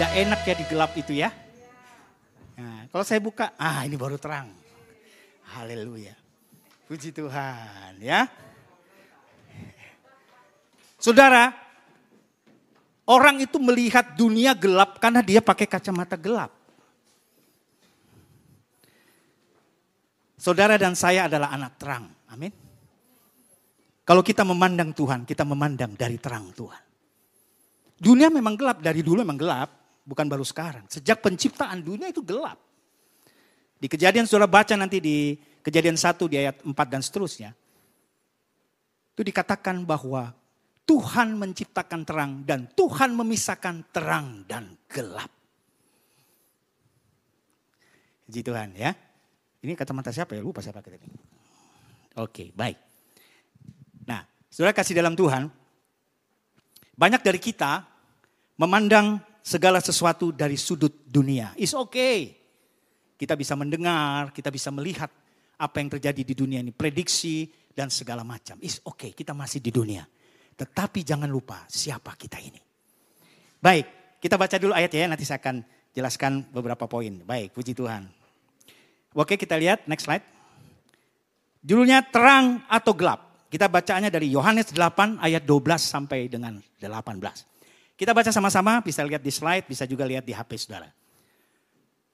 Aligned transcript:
tidak 0.00 0.16
enak 0.16 0.40
ya 0.48 0.54
di 0.56 0.64
gelap 0.64 0.92
itu 0.96 1.12
ya. 1.12 1.28
Nah, 2.56 2.88
kalau 2.88 3.04
saya 3.04 3.20
buka, 3.20 3.52
ah 3.60 3.84
ini 3.84 4.00
baru 4.00 4.16
terang. 4.16 4.48
Haleluya. 5.52 6.16
Puji 6.88 7.12
Tuhan 7.12 8.00
ya. 8.00 8.24
Saudara, 10.96 11.52
orang 13.04 13.44
itu 13.44 13.60
melihat 13.60 14.16
dunia 14.16 14.56
gelap 14.56 14.96
karena 15.04 15.20
dia 15.20 15.44
pakai 15.44 15.68
kacamata 15.68 16.16
gelap. 16.16 16.48
Saudara 20.40 20.80
dan 20.80 20.96
saya 20.96 21.28
adalah 21.28 21.52
anak 21.52 21.76
terang. 21.76 22.08
Amin. 22.32 22.56
Kalau 24.08 24.24
kita 24.24 24.48
memandang 24.48 24.96
Tuhan, 24.96 25.28
kita 25.28 25.44
memandang 25.44 25.92
dari 25.92 26.16
terang 26.16 26.56
Tuhan. 26.56 26.84
Dunia 28.00 28.32
memang 28.32 28.56
gelap, 28.56 28.80
dari 28.80 29.04
dulu 29.04 29.20
memang 29.20 29.36
gelap, 29.36 29.79
bukan 30.04 30.26
baru 30.26 30.44
sekarang. 30.44 30.84
Sejak 30.88 31.20
penciptaan 31.20 31.80
dunia 31.84 32.10
itu 32.10 32.24
gelap. 32.24 32.58
Di 33.80 33.88
kejadian 33.88 34.28
saudara 34.28 34.50
baca 34.50 34.76
nanti 34.76 35.00
di 35.00 35.36
kejadian 35.64 35.96
1 35.96 36.20
di 36.28 36.36
ayat 36.36 36.56
4 36.60 36.72
dan 36.92 37.00
seterusnya. 37.00 37.50
Itu 39.16 39.22
dikatakan 39.24 39.84
bahwa 39.88 40.32
Tuhan 40.84 41.38
menciptakan 41.38 42.00
terang 42.02 42.32
dan 42.42 42.66
Tuhan 42.74 43.14
memisahkan 43.14 43.94
terang 43.94 44.42
dan 44.44 44.74
gelap. 44.90 45.30
Puji 48.26 48.46
Tuhan 48.46 48.74
ya. 48.74 48.90
Ini 49.60 49.76
kacamata 49.76 50.10
siapa 50.14 50.34
ya? 50.34 50.40
Lupa 50.40 50.62
siapa 50.62 50.80
kita 50.80 50.96
ini. 50.98 51.20
Oke, 52.18 52.50
baik. 52.54 52.78
Nah, 54.08 54.24
saudara 54.50 54.74
kasih 54.74 54.96
dalam 54.96 55.14
Tuhan, 55.14 55.46
banyak 56.96 57.22
dari 57.22 57.38
kita 57.38 57.86
memandang 58.58 59.29
segala 59.40 59.80
sesuatu 59.80 60.30
dari 60.30 60.56
sudut 60.56 61.04
dunia. 61.08 61.52
It's 61.56 61.76
okay. 61.76 62.36
Kita 63.20 63.36
bisa 63.36 63.52
mendengar, 63.56 64.32
kita 64.32 64.48
bisa 64.48 64.72
melihat 64.72 65.12
apa 65.60 65.76
yang 65.76 65.92
terjadi 65.92 66.24
di 66.24 66.32
dunia 66.32 66.64
ini, 66.64 66.72
prediksi 66.72 67.52
dan 67.76 67.92
segala 67.92 68.24
macam. 68.24 68.56
It's 68.64 68.80
okay, 68.80 69.12
kita 69.12 69.36
masih 69.36 69.60
di 69.60 69.68
dunia. 69.68 70.08
Tetapi 70.56 71.04
jangan 71.04 71.28
lupa 71.28 71.68
siapa 71.68 72.16
kita 72.16 72.40
ini. 72.40 72.60
Baik, 73.60 74.16
kita 74.24 74.40
baca 74.40 74.56
dulu 74.56 74.72
ayat 74.72 74.92
ya, 74.92 75.04
nanti 75.04 75.28
saya 75.28 75.36
akan 75.36 75.60
jelaskan 75.92 76.48
beberapa 76.48 76.88
poin. 76.88 77.20
Baik, 77.24 77.52
puji 77.52 77.76
Tuhan. 77.76 78.08
Oke, 79.12 79.36
kita 79.36 79.60
lihat 79.60 79.84
next 79.84 80.08
slide. 80.08 80.24
Judulnya 81.60 82.00
terang 82.08 82.64
atau 82.72 82.96
gelap. 82.96 83.48
Kita 83.52 83.68
bacanya 83.68 84.08
dari 84.08 84.32
Yohanes 84.32 84.72
8 84.72 85.20
ayat 85.20 85.42
12 85.44 85.82
sampai 85.82 86.30
dengan 86.30 86.56
18. 86.80 86.88
Kita 88.00 88.16
baca 88.16 88.32
sama-sama, 88.32 88.80
bisa 88.80 89.04
lihat 89.04 89.20
di 89.20 89.28
slide, 89.28 89.68
bisa 89.68 89.84
juga 89.84 90.08
lihat 90.08 90.24
di 90.24 90.32
HP 90.32 90.56
saudara. 90.56 90.88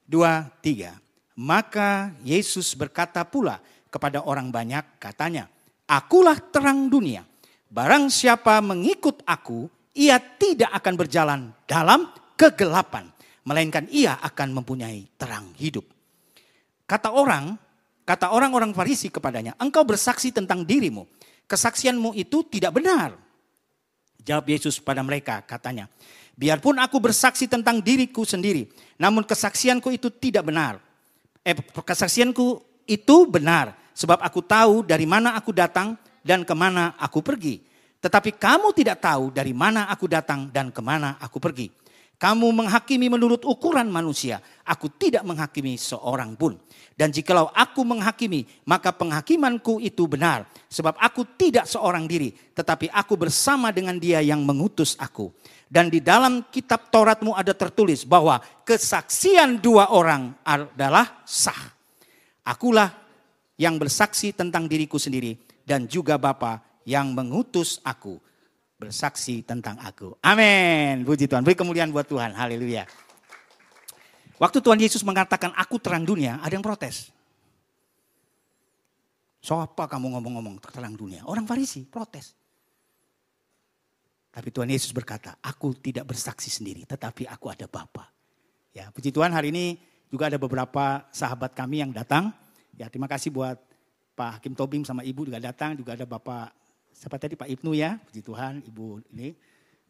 Dua, 0.03 0.51
tiga. 0.59 0.99
Maka 1.39 2.11
Yesus 2.27 2.75
berkata 2.75 3.23
pula 3.23 3.63
kepada 3.87 4.27
orang 4.27 4.51
banyak, 4.51 4.83
katanya, 4.99 5.47
Akulah 5.87 6.43
terang 6.51 6.91
dunia. 6.91 7.23
Barang 7.71 8.11
siapa 8.11 8.59
mengikut 8.59 9.23
aku, 9.23 9.71
ia 9.95 10.19
tidak 10.19 10.75
akan 10.75 10.95
berjalan 10.99 11.41
dalam 11.71 12.11
kegelapan. 12.35 13.07
Melainkan 13.47 13.87
ia 13.87 14.19
akan 14.27 14.59
mempunyai 14.59 15.07
terang 15.15 15.55
hidup. 15.55 15.87
Kata 16.83 17.15
orang, 17.15 17.55
kata 18.03 18.35
orang-orang 18.35 18.75
Farisi 18.75 19.07
kepadanya, 19.07 19.55
engkau 19.63 19.87
bersaksi 19.87 20.35
tentang 20.35 20.67
dirimu. 20.67 21.07
Kesaksianmu 21.47 22.11
itu 22.19 22.43
tidak 22.51 22.75
benar. 22.75 23.26
Jawab 24.27 24.51
Yesus 24.51 24.83
pada 24.83 25.07
mereka, 25.07 25.39
katanya, 25.47 25.87
biarpun 26.35 26.75
aku 26.83 26.99
bersaksi 26.99 27.47
tentang 27.47 27.79
diriku 27.79 28.27
sendiri, 28.27 28.67
namun 28.99 29.23
kesaksianku 29.23 29.95
itu 29.95 30.11
tidak 30.11 30.51
benar. 30.51 30.83
Eh, 31.47 31.55
kesaksianku 31.55 32.59
itu 32.91 33.17
benar, 33.31 33.79
sebab 33.95 34.19
aku 34.19 34.43
tahu 34.43 34.83
dari 34.83 35.07
mana 35.07 35.39
aku 35.39 35.55
datang 35.55 35.95
dan 36.27 36.43
ke 36.43 36.59
mana 36.59 36.99
aku 36.99 37.23
pergi. 37.23 37.63
Tetapi 38.03 38.35
kamu 38.35 38.75
tidak 38.75 38.99
tahu 38.99 39.31
dari 39.31 39.55
mana 39.55 39.87
aku 39.87 40.11
datang 40.11 40.51
dan 40.51 40.75
ke 40.75 40.83
mana 40.83 41.15
aku 41.23 41.39
pergi. 41.39 41.71
Kamu 42.17 42.49
menghakimi 42.49 43.13
menurut 43.13 43.45
ukuran 43.45 43.93
manusia. 43.93 44.41
Aku 44.65 44.89
tidak 44.89 45.21
menghakimi 45.29 45.77
seorang 45.77 46.33
pun. 46.33 46.57
Dan 46.97 47.13
jikalau 47.13 47.53
aku 47.53 47.85
menghakimi, 47.85 48.49
maka 48.65 48.89
penghakimanku 48.89 49.85
itu 49.85 50.09
benar. 50.09 50.49
Sebab 50.73 50.97
aku 50.97 51.29
tidak 51.37 51.69
seorang 51.69 52.09
diri, 52.09 52.33
tetapi 52.33 52.89
aku 52.89 53.21
bersama 53.21 53.69
dengan 53.69 54.01
dia 54.01 54.25
yang 54.25 54.41
mengutus 54.49 54.97
aku. 54.97 55.29
Dan 55.69 55.93
di 55.93 56.01
dalam 56.01 56.49
kitab 56.49 56.89
Tauratmu 56.89 57.37
ada 57.37 57.53
tertulis 57.53 58.09
bahwa 58.09 58.41
kesaksian 58.65 59.61
dua 59.61 59.93
orang 59.93 60.33
adalah 60.41 61.21
sah. 61.29 61.77
Akulah 62.49 62.97
yang 63.61 63.77
bersaksi 63.77 64.33
tentang 64.33 64.65
diriku 64.65 64.97
sendiri 64.97 65.37
dan 65.69 65.85
juga 65.85 66.17
Bapa 66.17 66.65
yang 66.89 67.13
mengutus 67.13 67.83
aku 67.85 68.17
bersaksi 68.77 69.41
tentang 69.41 69.81
aku. 69.81 70.21
Amin. 70.21 71.03
Puji 71.03 71.27
Tuhan. 71.27 71.43
Beri 71.43 71.57
kemuliaan 71.57 71.91
buat 71.91 72.05
Tuhan. 72.05 72.37
Haleluya. 72.37 72.85
Waktu 74.37 74.61
Tuhan 74.61 74.77
Yesus 74.77 75.01
mengatakan 75.01 75.57
aku 75.57 75.81
terang 75.81 76.05
dunia, 76.05 76.37
ada 76.45 76.53
yang 76.53 76.65
protes. 76.65 77.09
So 79.41 79.57
apa 79.57 79.89
kamu 79.89 80.13
ngomong-ngomong 80.13 80.61
terang 80.61 80.93
dunia? 80.93 81.25
Orang 81.25 81.49
Farisi 81.49 81.89
protes. 81.89 82.37
Tapi 84.29 84.53
Tuhan 84.53 84.69
Yesus 84.69 84.93
berkata, 84.93 85.41
aku 85.41 85.73
tidak 85.81 86.13
bersaksi 86.13 86.53
sendiri, 86.53 86.85
tetapi 86.85 87.25
aku 87.25 87.49
ada 87.49 87.65
Bapa. 87.65 88.13
Ya, 88.77 88.93
puji 88.93 89.09
Tuhan 89.09 89.33
hari 89.33 89.49
ini 89.49 89.81
juga 90.13 90.29
ada 90.29 90.37
beberapa 90.37 91.09
sahabat 91.09 91.57
kami 91.57 91.81
yang 91.81 91.89
datang. 91.97 92.37
Ya, 92.77 92.93
terima 92.93 93.09
kasih 93.09 93.33
buat 93.33 93.57
Pak 94.13 94.37
Hakim 94.37 94.53
Tobing 94.53 94.85
sama 94.85 95.01
Ibu 95.01 95.33
juga 95.33 95.41
datang, 95.41 95.73
juga 95.73 95.97
ada 95.97 96.05
Bapak 96.05 96.53
siapa 96.97 97.21
tadi 97.21 97.37
Pak 97.37 97.45
Ibnu 97.45 97.77
ya, 97.77 98.01
puji 98.01 98.25
Tuhan, 98.25 98.65
Ibu 98.65 99.05
ini. 99.13 99.37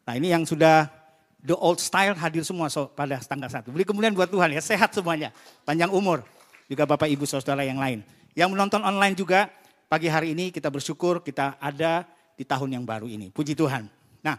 Nah, 0.03 0.13
ini 0.19 0.27
yang 0.35 0.43
sudah 0.43 0.91
the 1.39 1.55
old 1.55 1.79
style 1.79 2.15
hadir 2.19 2.43
semua 2.43 2.67
so, 2.67 2.91
pada 2.91 3.15
tanggal 3.23 3.47
satu. 3.47 3.71
Beri 3.71 3.87
kemudian 3.87 4.11
buat 4.11 4.27
Tuhan 4.27 4.51
ya, 4.51 4.59
sehat 4.59 4.91
semuanya, 4.91 5.31
panjang 5.63 5.87
umur. 5.91 6.27
Juga 6.67 6.83
Bapak 6.83 7.07
Ibu 7.07 7.23
saudara 7.23 7.63
yang 7.63 7.79
lain. 7.79 8.03
Yang 8.35 8.49
menonton 8.51 8.83
online 8.83 9.15
juga 9.15 9.47
pagi 9.87 10.11
hari 10.11 10.35
ini 10.35 10.51
kita 10.51 10.67
bersyukur 10.67 11.23
kita 11.23 11.55
ada 11.63 12.03
di 12.35 12.43
tahun 12.43 12.75
yang 12.75 12.83
baru 12.83 13.07
ini. 13.07 13.31
Puji 13.31 13.55
Tuhan. 13.55 13.87
Nah, 14.19 14.35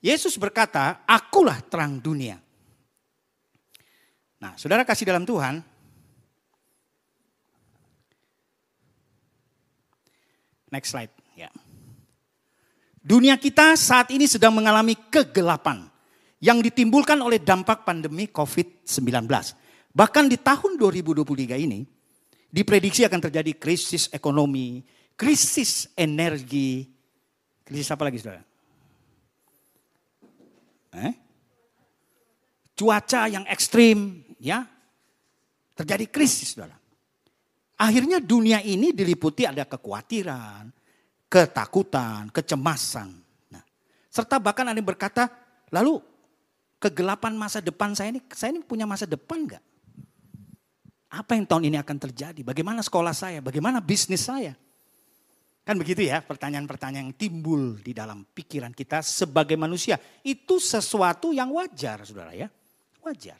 Yesus 0.00 0.40
berkata, 0.40 1.04
akulah 1.04 1.60
terang 1.68 2.00
dunia. 2.00 2.40
Nah, 4.40 4.56
saudara 4.56 4.88
kasih 4.88 5.04
dalam 5.04 5.28
Tuhan, 5.28 5.60
Next 10.70 10.94
slide. 10.94 11.10
Ya. 11.34 11.50
Dunia 13.00 13.40
kita 13.40 13.80
saat 13.80 14.12
ini 14.12 14.28
sedang 14.28 14.52
mengalami 14.52 14.92
kegelapan 15.08 15.88
yang 16.36 16.60
ditimbulkan 16.60 17.16
oleh 17.16 17.40
dampak 17.40 17.88
pandemi 17.88 18.28
COVID-19. 18.28 19.24
Bahkan 19.90 20.24
di 20.28 20.36
tahun 20.36 20.76
2023 20.76 21.64
ini 21.64 21.80
diprediksi 22.52 23.08
akan 23.08 23.20
terjadi 23.24 23.56
krisis 23.56 24.12
ekonomi, 24.12 24.84
krisis 25.16 25.88
energi, 25.96 26.84
krisis 27.64 27.88
apa 27.88 28.04
lagi 28.04 28.20
saudara? 28.20 28.44
Eh? 31.00 31.12
Cuaca 32.76 33.32
yang 33.32 33.44
ekstrim, 33.48 34.24
ya, 34.36 34.68
terjadi 35.72 36.04
krisis 36.12 36.52
saudara. 36.52 36.76
Akhirnya 37.80 38.20
dunia 38.20 38.60
ini 38.60 38.92
diliputi 38.92 39.48
ada 39.48 39.64
kekhawatiran, 39.64 40.79
ketakutan, 41.30 42.26
kecemasan. 42.34 43.14
Nah, 43.54 43.62
serta 44.10 44.42
bahkan 44.42 44.66
ada 44.66 44.74
yang 44.74 44.90
berkata, 44.90 45.30
lalu 45.70 46.02
kegelapan 46.82 47.38
masa 47.38 47.62
depan 47.62 47.94
saya 47.94 48.10
ini, 48.10 48.20
saya 48.34 48.50
ini 48.50 48.66
punya 48.66 48.84
masa 48.84 49.06
depan 49.06 49.46
enggak? 49.46 49.62
Apa 51.10 51.38
yang 51.38 51.46
tahun 51.46 51.70
ini 51.70 51.76
akan 51.78 51.96
terjadi? 52.10 52.42
Bagaimana 52.42 52.82
sekolah 52.82 53.14
saya? 53.14 53.38
Bagaimana 53.38 53.78
bisnis 53.78 54.26
saya? 54.26 54.58
Kan 55.62 55.78
begitu 55.78 56.02
ya 56.02 56.18
pertanyaan-pertanyaan 56.18 57.14
yang 57.14 57.18
timbul 57.18 57.78
di 57.78 57.94
dalam 57.94 58.26
pikiran 58.26 58.74
kita 58.74 59.02
sebagai 59.06 59.54
manusia. 59.54 59.98
Itu 60.22 60.58
sesuatu 60.58 61.30
yang 61.30 61.54
wajar 61.54 62.02
saudara 62.02 62.34
ya. 62.34 62.50
Wajar. 63.06 63.38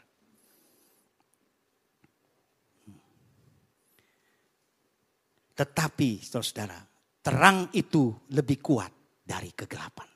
Tetapi 5.59 6.11
saudara, 6.23 6.90
terang 7.21 7.69
itu 7.77 8.13
lebih 8.33 8.59
kuat 8.61 8.93
dari 9.25 9.53
kegelapan. 9.53 10.09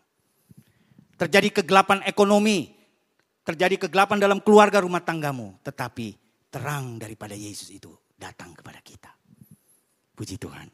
Terjadi 1.15 1.63
kegelapan 1.63 2.03
ekonomi, 2.03 2.75
terjadi 3.47 3.87
kegelapan 3.87 4.19
dalam 4.19 4.43
keluarga 4.43 4.83
rumah 4.83 5.05
tanggamu, 5.05 5.63
tetapi 5.63 6.17
terang 6.51 6.99
daripada 6.99 7.39
Yesus 7.39 7.71
itu 7.71 7.93
datang 8.19 8.57
kepada 8.57 8.83
kita. 8.83 9.13
Puji 10.15 10.41
Tuhan. 10.41 10.67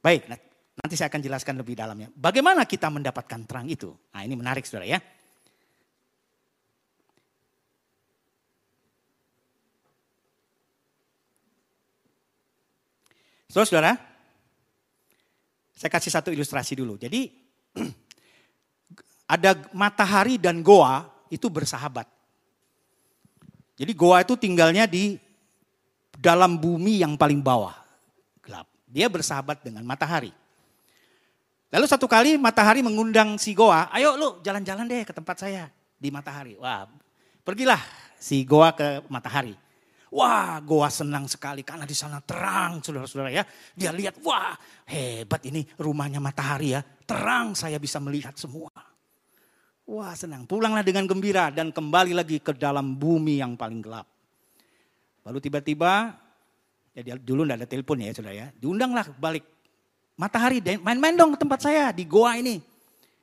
Baik, 0.00 0.28
nanti 0.76 0.94
saya 0.96 1.08
akan 1.08 1.20
jelaskan 1.20 1.60
lebih 1.60 1.76
dalamnya. 1.76 2.08
Bagaimana 2.12 2.64
kita 2.64 2.88
mendapatkan 2.88 3.40
terang 3.44 3.68
itu? 3.68 3.92
Nah, 4.12 4.24
ini 4.24 4.36
menarik 4.36 4.64
Saudara 4.64 4.88
ya. 4.88 5.00
Saudara-saudara, 13.50 13.98
so, 13.98 14.09
saya 15.80 15.88
kasih 15.88 16.12
satu 16.12 16.28
ilustrasi 16.28 16.76
dulu. 16.76 17.00
Jadi 17.00 17.32
ada 19.40 19.56
matahari 19.72 20.36
dan 20.36 20.60
goa 20.60 21.08
itu 21.32 21.48
bersahabat. 21.48 22.04
Jadi 23.80 23.96
goa 23.96 24.20
itu 24.20 24.36
tinggalnya 24.36 24.84
di 24.84 25.16
dalam 26.20 26.60
bumi 26.60 27.00
yang 27.00 27.16
paling 27.16 27.40
bawah, 27.40 27.72
gelap. 28.44 28.68
Dia 28.84 29.08
bersahabat 29.08 29.64
dengan 29.64 29.80
matahari. 29.88 30.36
Lalu 31.72 31.86
satu 31.88 32.04
kali 32.04 32.36
matahari 32.36 32.84
mengundang 32.84 33.40
si 33.40 33.56
goa, 33.56 33.88
ayo 33.96 34.20
lu 34.20 34.36
jalan-jalan 34.44 34.84
deh 34.84 35.08
ke 35.08 35.16
tempat 35.16 35.40
saya 35.40 35.72
di 35.96 36.12
matahari. 36.12 36.60
Wah, 36.60 36.84
pergilah 37.40 37.80
si 38.20 38.44
goa 38.44 38.76
ke 38.76 39.00
matahari. 39.08 39.56
Wah, 40.10 40.58
Goa 40.58 40.90
senang 40.90 41.30
sekali 41.30 41.62
karena 41.62 41.86
di 41.86 41.94
sana 41.94 42.18
terang, 42.18 42.82
saudara-saudara 42.82 43.30
ya. 43.30 43.46
Dia 43.78 43.94
lihat, 43.94 44.18
wah 44.26 44.58
hebat 44.90 45.38
ini 45.46 45.62
rumahnya 45.78 46.18
matahari 46.18 46.74
ya. 46.74 46.82
Terang 46.82 47.54
saya 47.54 47.78
bisa 47.78 48.02
melihat 48.02 48.34
semua. 48.34 48.74
Wah 49.86 50.14
senang, 50.18 50.50
pulanglah 50.50 50.82
dengan 50.82 51.06
gembira 51.06 51.54
dan 51.54 51.70
kembali 51.70 52.14
lagi 52.14 52.42
ke 52.42 52.54
dalam 52.58 52.98
bumi 52.98 53.38
yang 53.38 53.54
paling 53.54 53.82
gelap. 53.82 54.06
Lalu 55.26 55.38
tiba-tiba, 55.38 56.14
ya 56.90 57.14
dulu 57.14 57.46
tidak 57.46 57.62
ada 57.62 57.66
telepon 57.70 58.02
ya 58.02 58.10
saudara 58.10 58.34
ya. 58.34 58.46
Diundanglah 58.58 59.06
balik 59.14 59.46
matahari, 60.18 60.58
main-main 60.82 61.14
dong 61.14 61.34
ke 61.34 61.38
tempat 61.38 61.62
saya 61.62 61.94
di 61.94 62.02
Goa 62.02 62.34
ini. 62.34 62.58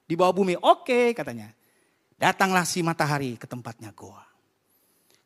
Di 0.08 0.16
bawah 0.16 0.32
bumi, 0.32 0.56
oke 0.56 1.12
katanya. 1.12 1.52
Datanglah 2.16 2.64
si 2.64 2.80
matahari 2.80 3.36
ke 3.36 3.44
tempatnya 3.44 3.92
Goa. 3.92 4.24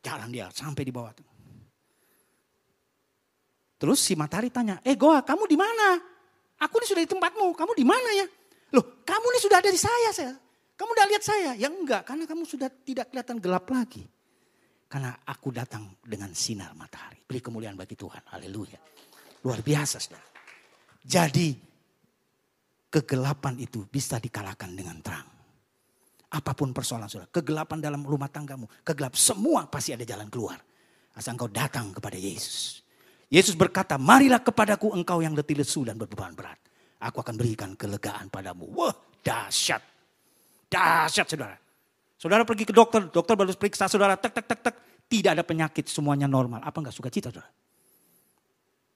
Jalan 0.02 0.34
dia 0.34 0.50
sampai 0.50 0.82
di 0.82 0.90
bawah. 0.90 1.14
Terus 3.82 3.98
si 3.98 4.14
matahari 4.14 4.46
tanya, 4.46 4.78
eh 4.86 4.94
Goa 4.94 5.26
kamu 5.26 5.50
di 5.50 5.58
mana? 5.58 5.98
Aku 6.62 6.78
ini 6.78 6.86
sudah 6.86 7.02
di 7.02 7.10
tempatmu, 7.10 7.50
kamu 7.50 7.74
di 7.74 7.82
mana 7.82 8.14
ya? 8.14 8.26
Loh 8.78 9.02
kamu 9.02 9.26
ini 9.34 9.40
sudah 9.42 9.58
ada 9.58 9.66
di 9.66 9.80
saya, 9.82 10.14
saya. 10.14 10.38
Kamu 10.78 10.94
udah 10.94 11.06
lihat 11.10 11.22
saya? 11.26 11.50
Ya 11.58 11.66
enggak, 11.66 12.06
karena 12.06 12.22
kamu 12.22 12.46
sudah 12.46 12.70
tidak 12.70 13.10
kelihatan 13.10 13.42
gelap 13.42 13.66
lagi. 13.66 14.06
Karena 14.86 15.18
aku 15.26 15.50
datang 15.50 15.98
dengan 15.98 16.30
sinar 16.30 16.78
matahari. 16.78 17.26
Beri 17.26 17.42
kemuliaan 17.42 17.74
bagi 17.74 17.98
Tuhan, 17.98 18.22
haleluya. 18.30 18.78
Luar 19.42 19.58
biasa 19.58 19.98
saudara. 19.98 20.30
Jadi 21.02 21.58
kegelapan 22.86 23.58
itu 23.58 23.82
bisa 23.90 24.22
dikalahkan 24.22 24.70
dengan 24.78 25.02
terang. 25.02 25.26
Apa 26.30 26.54
pun 26.54 26.70
persoalan 26.70 27.10
saudara, 27.10 27.26
kegelapan 27.34 27.82
dalam 27.82 28.06
rumah 28.06 28.30
tanggamu, 28.30 28.70
kegelap 28.86 29.18
semua 29.18 29.66
pasti 29.66 29.90
ada 29.90 30.06
jalan 30.06 30.30
keluar. 30.30 30.62
Asal 31.18 31.34
engkau 31.34 31.50
datang 31.50 31.90
kepada 31.90 32.14
Yesus. 32.14 32.81
Yesus 33.32 33.56
berkata, 33.56 33.96
marilah 33.96 34.44
kepadaku 34.44 34.92
engkau 34.92 35.24
yang 35.24 35.32
letih 35.32 35.56
lesu 35.56 35.88
dan 35.88 35.96
berbeban 35.96 36.36
berat. 36.36 36.60
Aku 37.00 37.24
akan 37.24 37.32
berikan 37.40 37.72
kelegaan 37.72 38.28
padamu. 38.28 38.68
Wah 38.76 38.92
dahsyat. 39.24 39.80
Dahsyat 40.68 41.26
saudara. 41.32 41.56
Saudara 42.20 42.44
pergi 42.44 42.68
ke 42.68 42.76
dokter, 42.76 43.08
dokter 43.08 43.32
baru 43.32 43.56
periksa 43.56 43.88
saudara, 43.88 44.20
tek 44.20 44.36
tek 44.36 44.44
tek 44.44 44.60
tek. 44.60 44.76
Tidak 45.08 45.32
ada 45.32 45.42
penyakit, 45.48 45.88
semuanya 45.88 46.28
normal. 46.28 46.60
Apa 46.60 46.84
enggak 46.84 46.92
suka 46.92 47.08
cita 47.08 47.32
saudara? 47.32 47.48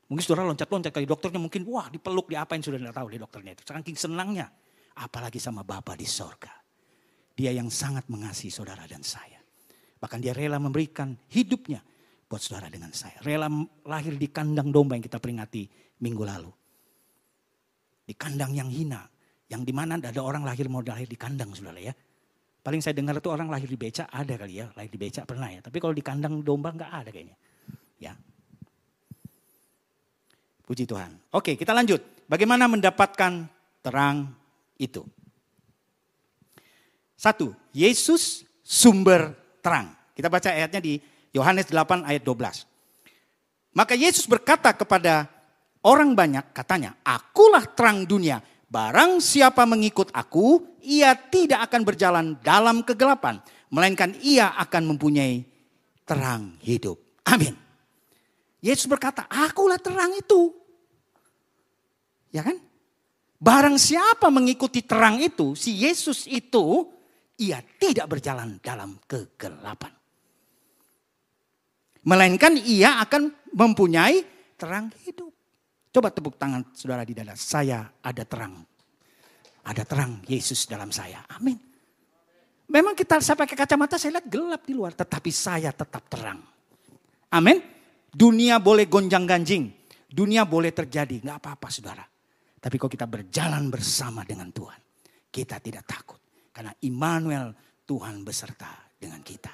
Mungkin 0.06 0.22
saudara 0.22 0.46
loncat-loncat 0.52 0.92
kali 0.92 1.08
dokternya 1.08 1.40
mungkin, 1.40 1.66
wah 1.66 1.88
dipeluk, 1.90 2.30
diapain 2.30 2.60
sudah 2.60 2.78
tidak 2.78 2.94
tahu 2.94 3.08
di 3.10 3.18
dokternya 3.18 3.52
itu. 3.56 3.64
Saking 3.64 3.96
senangnya. 3.96 4.46
Apalagi 5.00 5.40
sama 5.40 5.64
Bapa 5.64 5.96
di 5.96 6.04
sorga. 6.04 6.52
Dia 7.32 7.56
yang 7.56 7.72
sangat 7.72 8.06
mengasihi 8.12 8.52
saudara 8.52 8.84
dan 8.84 9.00
saya. 9.00 9.40
Bahkan 9.96 10.20
dia 10.20 10.36
rela 10.36 10.60
memberikan 10.60 11.16
hidupnya 11.32 11.80
buat 12.26 12.42
saudara 12.42 12.66
dengan 12.66 12.90
saya. 12.90 13.18
Rela 13.22 13.46
lahir 13.86 14.18
di 14.18 14.28
kandang 14.30 14.74
domba 14.74 14.98
yang 14.98 15.04
kita 15.06 15.22
peringati 15.22 15.66
minggu 16.02 16.22
lalu. 16.26 16.50
Di 18.06 18.14
kandang 18.18 18.54
yang 18.54 18.70
hina. 18.70 19.06
Yang 19.46 19.62
di 19.62 19.72
mana 19.72 19.94
ada 19.94 20.22
orang 20.22 20.42
lahir 20.42 20.66
mau 20.66 20.82
lahir 20.82 21.06
di 21.06 21.14
kandang 21.14 21.54
saudara 21.54 21.78
ya. 21.78 21.94
Paling 22.66 22.82
saya 22.82 22.98
dengar 22.98 23.14
itu 23.22 23.30
orang 23.30 23.46
lahir 23.46 23.70
di 23.70 23.78
beca 23.78 24.10
ada 24.10 24.34
kali 24.34 24.58
ya. 24.58 24.66
Lahir 24.74 24.90
di 24.90 24.98
beca 24.98 25.22
pernah 25.22 25.46
ya. 25.46 25.62
Tapi 25.62 25.78
kalau 25.78 25.94
di 25.94 26.02
kandang 26.02 26.42
domba 26.42 26.74
nggak 26.74 26.90
ada 26.90 27.10
kayaknya. 27.14 27.38
Ya. 28.02 28.12
Puji 30.66 30.82
Tuhan. 30.82 31.14
Oke 31.30 31.54
kita 31.54 31.70
lanjut. 31.70 32.02
Bagaimana 32.26 32.66
mendapatkan 32.66 33.46
terang 33.86 34.34
itu? 34.82 35.06
Satu, 37.14 37.54
Yesus 37.70 38.42
sumber 38.66 39.30
terang. 39.62 39.94
Kita 40.10 40.26
baca 40.26 40.50
ayatnya 40.50 40.82
di 40.82 40.98
Yohanes 41.36 41.68
8 41.68 42.08
ayat 42.08 42.24
12. 42.24 42.64
Maka 43.76 43.92
Yesus 43.92 44.24
berkata 44.24 44.72
kepada 44.72 45.28
orang 45.84 46.16
banyak 46.16 46.56
katanya, 46.56 46.96
akulah 47.04 47.68
terang 47.76 48.08
dunia. 48.08 48.40
Barang 48.66 49.20
siapa 49.20 49.68
mengikut 49.68 50.08
aku, 50.16 50.64
ia 50.80 51.12
tidak 51.12 51.68
akan 51.68 51.82
berjalan 51.84 52.26
dalam 52.40 52.80
kegelapan. 52.80 53.38
Melainkan 53.68 54.16
ia 54.24 54.56
akan 54.56 54.96
mempunyai 54.96 55.44
terang 56.08 56.56
hidup. 56.64 56.96
Amin. 57.28 57.52
Yesus 58.64 58.88
berkata, 58.88 59.28
akulah 59.28 59.76
terang 59.76 60.16
itu. 60.16 60.56
Ya 62.32 62.40
kan? 62.40 62.56
Barang 63.36 63.76
siapa 63.76 64.32
mengikuti 64.32 64.80
terang 64.80 65.20
itu, 65.20 65.52
si 65.52 65.84
Yesus 65.84 66.24
itu, 66.24 66.88
ia 67.36 67.60
tidak 67.76 68.08
berjalan 68.08 68.56
dalam 68.64 68.96
kegelapan. 69.04 69.92
Melainkan 72.06 72.54
ia 72.54 73.02
akan 73.02 73.34
mempunyai 73.50 74.22
terang 74.54 74.94
hidup. 75.02 75.34
Coba 75.90 76.14
tepuk 76.14 76.38
tangan 76.38 76.62
saudara 76.70 77.02
di 77.02 77.18
dada. 77.18 77.34
Saya 77.34 77.82
ada 77.98 78.22
terang. 78.22 78.62
Ada 79.66 79.82
terang 79.82 80.22
Yesus 80.30 80.70
dalam 80.70 80.94
saya. 80.94 81.26
Amin. 81.34 81.58
Memang 82.70 82.94
kita 82.94 83.18
saya 83.18 83.34
pakai 83.34 83.58
kacamata 83.58 83.98
saya 83.98 84.22
lihat 84.22 84.26
gelap 84.30 84.62
di 84.62 84.78
luar. 84.78 84.94
Tetapi 84.94 85.30
saya 85.34 85.74
tetap 85.74 86.06
terang. 86.06 86.38
Amin. 87.34 87.58
Dunia 88.06 88.62
boleh 88.62 88.86
gonjang 88.86 89.26
ganjing. 89.26 89.66
Dunia 90.06 90.46
boleh 90.46 90.70
terjadi. 90.70 91.18
Nggak 91.26 91.38
apa-apa 91.42 91.68
saudara. 91.74 92.06
Tapi 92.54 92.74
kalau 92.78 92.92
kita 92.92 93.10
berjalan 93.10 93.66
bersama 93.66 94.22
dengan 94.22 94.54
Tuhan. 94.54 94.78
Kita 95.26 95.58
tidak 95.58 95.82
takut. 95.90 96.22
Karena 96.54 96.70
Immanuel 96.86 97.50
Tuhan 97.82 98.22
beserta 98.22 98.94
dengan 98.94 99.26
kita. 99.26 99.50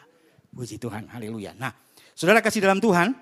Puji 0.52 0.76
Tuhan. 0.76 1.08
Haleluya. 1.08 1.56
Nah 1.56 1.72
Saudara 2.12 2.44
kasih 2.44 2.62
dalam 2.62 2.78
Tuhan, 2.78 3.16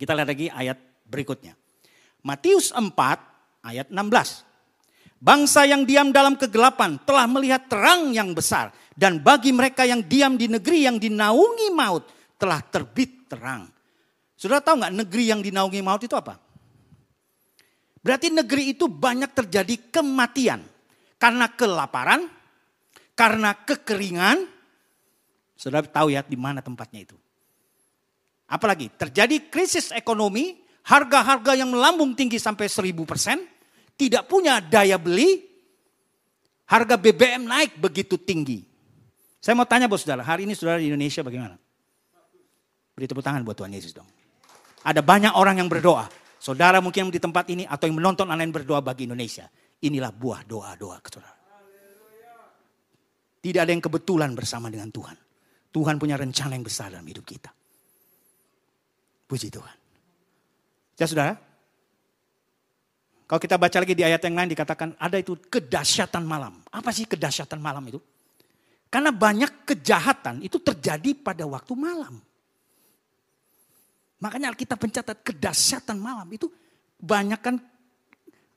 kita 0.00 0.12
lihat 0.16 0.28
lagi 0.28 0.46
ayat 0.50 0.78
berikutnya. 1.06 1.54
Matius 2.24 2.72
4 2.72 2.90
ayat 3.64 3.88
16. 3.92 4.44
Bangsa 5.24 5.64
yang 5.64 5.88
diam 5.88 6.12
dalam 6.12 6.36
kegelapan 6.36 7.00
telah 7.04 7.24
melihat 7.24 7.64
terang 7.68 8.12
yang 8.12 8.36
besar. 8.36 8.72
Dan 8.94 9.24
bagi 9.24 9.50
mereka 9.50 9.88
yang 9.88 10.04
diam 10.04 10.36
di 10.36 10.46
negeri 10.46 10.84
yang 10.84 11.00
dinaungi 11.00 11.68
maut 11.72 12.04
telah 12.36 12.60
terbit 12.60 13.26
terang. 13.26 13.66
Saudara 14.36 14.60
tahu 14.60 14.84
nggak 14.84 14.94
negeri 15.00 15.24
yang 15.32 15.40
dinaungi 15.40 15.80
maut 15.80 16.02
itu 16.04 16.12
apa? 16.12 16.36
Berarti 18.04 18.28
negeri 18.28 18.76
itu 18.76 18.84
banyak 18.84 19.32
terjadi 19.32 19.88
kematian. 19.88 20.60
Karena 21.16 21.48
kelaparan, 21.48 22.28
karena 23.16 23.56
kekeringan. 23.64 24.44
Saudara 25.56 25.88
tahu 25.88 26.12
ya 26.12 26.20
di 26.20 26.36
mana 26.36 26.60
tempatnya 26.60 27.08
itu. 27.08 27.16
Apalagi 28.54 28.86
terjadi 28.94 29.50
krisis 29.50 29.90
ekonomi, 29.90 30.62
harga-harga 30.86 31.58
yang 31.58 31.74
melambung 31.74 32.14
tinggi 32.14 32.38
sampai 32.38 32.70
1000 32.70 32.94
persen, 33.02 33.42
tidak 33.98 34.30
punya 34.30 34.62
daya 34.62 34.94
beli, 34.94 35.42
harga 36.70 36.94
BBM 36.94 37.50
naik 37.50 37.82
begitu 37.82 38.14
tinggi. 38.14 38.62
Saya 39.42 39.58
mau 39.58 39.66
tanya 39.66 39.90
bos 39.90 40.06
saudara, 40.06 40.22
hari 40.22 40.46
ini 40.46 40.54
saudara 40.54 40.78
di 40.78 40.86
Indonesia 40.86 41.26
bagaimana? 41.26 41.58
Beri 42.94 43.10
tepuk 43.10 43.26
tangan 43.26 43.42
buat 43.42 43.58
Tuhan 43.58 43.74
Yesus 43.74 43.90
dong. 43.90 44.06
Ada 44.86 45.02
banyak 45.02 45.34
orang 45.34 45.58
yang 45.58 45.66
berdoa. 45.66 46.06
Saudara 46.38 46.78
mungkin 46.78 47.10
di 47.10 47.18
tempat 47.18 47.50
ini 47.50 47.66
atau 47.66 47.90
yang 47.90 47.98
menonton 47.98 48.30
online 48.30 48.54
berdoa 48.54 48.78
bagi 48.78 49.10
Indonesia. 49.10 49.50
Inilah 49.82 50.14
buah 50.14 50.46
doa-doa 50.46 51.02
saudara. 51.02 51.34
Tidak 53.42 53.60
ada 53.60 53.72
yang 53.74 53.82
kebetulan 53.82 54.30
bersama 54.32 54.70
dengan 54.70 54.94
Tuhan. 54.94 55.18
Tuhan 55.74 55.98
punya 55.98 56.14
rencana 56.14 56.54
yang 56.54 56.62
besar 56.62 56.94
dalam 56.94 57.04
hidup 57.04 57.26
kita. 57.26 57.50
Puji 59.24 59.48
Tuhan. 59.48 59.76
Ya 61.00 61.08
saudara, 61.10 61.34
kalau 63.24 63.40
kita 63.40 63.56
baca 63.56 63.76
lagi 63.80 63.96
di 63.96 64.04
ayat 64.04 64.20
yang 64.22 64.36
lain 64.36 64.52
dikatakan 64.52 64.94
ada 65.00 65.16
itu 65.16 65.34
kedahsyatan 65.34 66.22
malam. 66.22 66.60
Apa 66.68 66.92
sih 66.92 67.08
kedahsyatan 67.08 67.58
malam 67.58 67.82
itu? 67.88 67.98
Karena 68.92 69.10
banyak 69.10 69.66
kejahatan 69.66 70.44
itu 70.44 70.60
terjadi 70.62 71.18
pada 71.18 71.42
waktu 71.48 71.72
malam. 71.74 72.20
Makanya 74.22 74.54
kita 74.54 74.78
pencatat 74.78 75.24
kedahsyatan 75.26 75.98
malam 75.98 76.28
itu 76.30 76.46
banyak 77.00 77.40
kan 77.42 77.58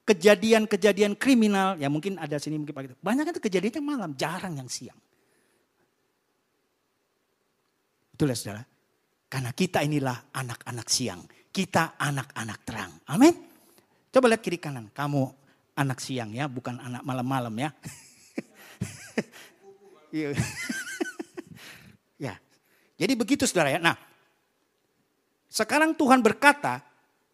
kejadian-kejadian 0.08 1.20
kriminal, 1.20 1.76
ya 1.76 1.92
mungkin 1.92 2.16
ada 2.16 2.40
sini 2.40 2.56
mungkin 2.56 2.72
pagi. 2.72 2.88
Banyak 3.02 3.24
kan 3.28 3.36
kejadiannya 3.44 3.84
malam, 3.84 4.10
jarang 4.16 4.56
yang 4.56 4.70
siang. 4.72 4.96
Betul 8.16 8.32
ya 8.32 8.38
saudara? 8.38 8.64
Karena 9.28 9.52
kita 9.52 9.84
inilah 9.84 10.32
anak-anak 10.32 10.88
siang. 10.88 11.22
Kita 11.52 12.00
anak-anak 12.00 12.60
terang. 12.64 12.92
Amin. 13.12 13.36
Coba 14.08 14.32
lihat 14.32 14.42
kiri 14.42 14.56
kanan. 14.56 14.88
Kamu 14.96 15.22
anak 15.78 16.00
siang 16.00 16.32
ya, 16.32 16.48
bukan 16.48 16.80
anak 16.80 17.04
malam-malam 17.04 17.54
ya. 17.56 17.70
Iya. 20.08 20.32
ya. 22.32 22.34
Jadi 22.96 23.14
begitu 23.20 23.44
saudara 23.44 23.76
ya. 23.76 23.80
Nah, 23.84 24.00
sekarang 25.52 25.94
Tuhan 25.94 26.24
berkata, 26.24 26.80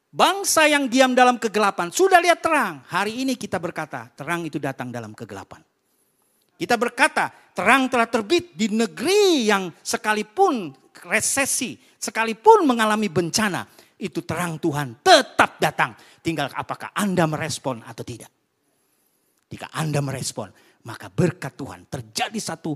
bangsa 0.10 0.66
yang 0.66 0.90
diam 0.90 1.14
dalam 1.14 1.38
kegelapan 1.38 1.94
sudah 1.94 2.18
lihat 2.18 2.42
terang. 2.42 2.82
Hari 2.90 3.24
ini 3.24 3.38
kita 3.38 3.62
berkata, 3.62 4.10
terang 4.18 4.44
itu 4.44 4.58
datang 4.58 4.90
dalam 4.90 5.14
kegelapan. 5.14 5.62
Kita 6.58 6.74
berkata, 6.78 7.30
terang 7.54 7.90
telah 7.90 8.10
terbit 8.10 8.54
di 8.58 8.74
negeri 8.74 9.50
yang 9.50 9.70
sekalipun 9.82 10.83
resesi, 11.02 11.76
sekalipun 11.98 12.70
mengalami 12.70 13.10
bencana, 13.10 13.66
itu 13.98 14.22
terang 14.22 14.60
Tuhan 14.62 15.02
tetap 15.02 15.58
datang. 15.58 15.96
Tinggal 16.24 16.52
apakah 16.54 16.94
Anda 16.94 17.26
merespon 17.26 17.82
atau 17.84 18.04
tidak. 18.06 18.32
Jika 19.50 19.70
Anda 19.74 20.02
merespon, 20.02 20.50
maka 20.88 21.08
berkat 21.14 21.54
Tuhan 21.54 21.86
terjadi 21.88 22.40
satu 22.42 22.74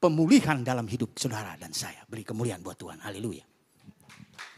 pemulihan 0.00 0.60
dalam 0.64 0.88
hidup 0.88 1.16
saudara 1.16 1.54
dan 1.60 1.72
saya. 1.72 2.02
Beri 2.08 2.24
kemuliaan 2.24 2.62
buat 2.64 2.78
Tuhan. 2.78 3.00
Haleluya. 3.04 3.44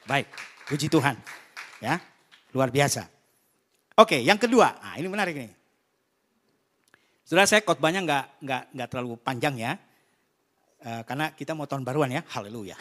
Baik, 0.07 0.26
puji 0.71 0.88
Tuhan. 0.88 1.14
Ya, 1.83 2.00
luar 2.55 2.73
biasa. 2.73 3.07
Oke, 3.99 4.23
yang 4.23 4.38
kedua, 4.38 4.78
nah 4.78 4.95
ini 4.95 5.11
menarik 5.11 5.35
nih. 5.35 5.52
Saudara 7.26 7.45
saya 7.45 7.61
khotbahnya 7.61 8.00
nggak 8.07 8.25
nggak 8.40 8.62
nggak 8.73 8.88
terlalu 8.88 9.19
panjang 9.21 9.55
ya, 9.59 9.76
e, 10.82 10.90
karena 11.04 11.35
kita 11.35 11.54
mau 11.54 11.66
tahun 11.66 11.82
baruan 11.82 12.11
ya, 12.11 12.23
haleluya. 12.35 12.75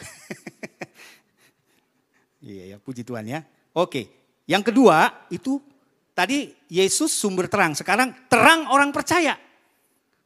iya 2.48 2.74
ya, 2.74 2.76
puji 2.78 3.02
Tuhan 3.02 3.26
ya. 3.26 3.42
Oke, 3.74 4.08
yang 4.48 4.64
kedua 4.64 5.28
itu 5.28 5.60
tadi 6.16 6.50
Yesus 6.66 7.14
sumber 7.14 7.46
terang, 7.46 7.76
sekarang 7.76 8.26
terang 8.26 8.66
orang 8.72 8.90
percaya. 8.90 9.36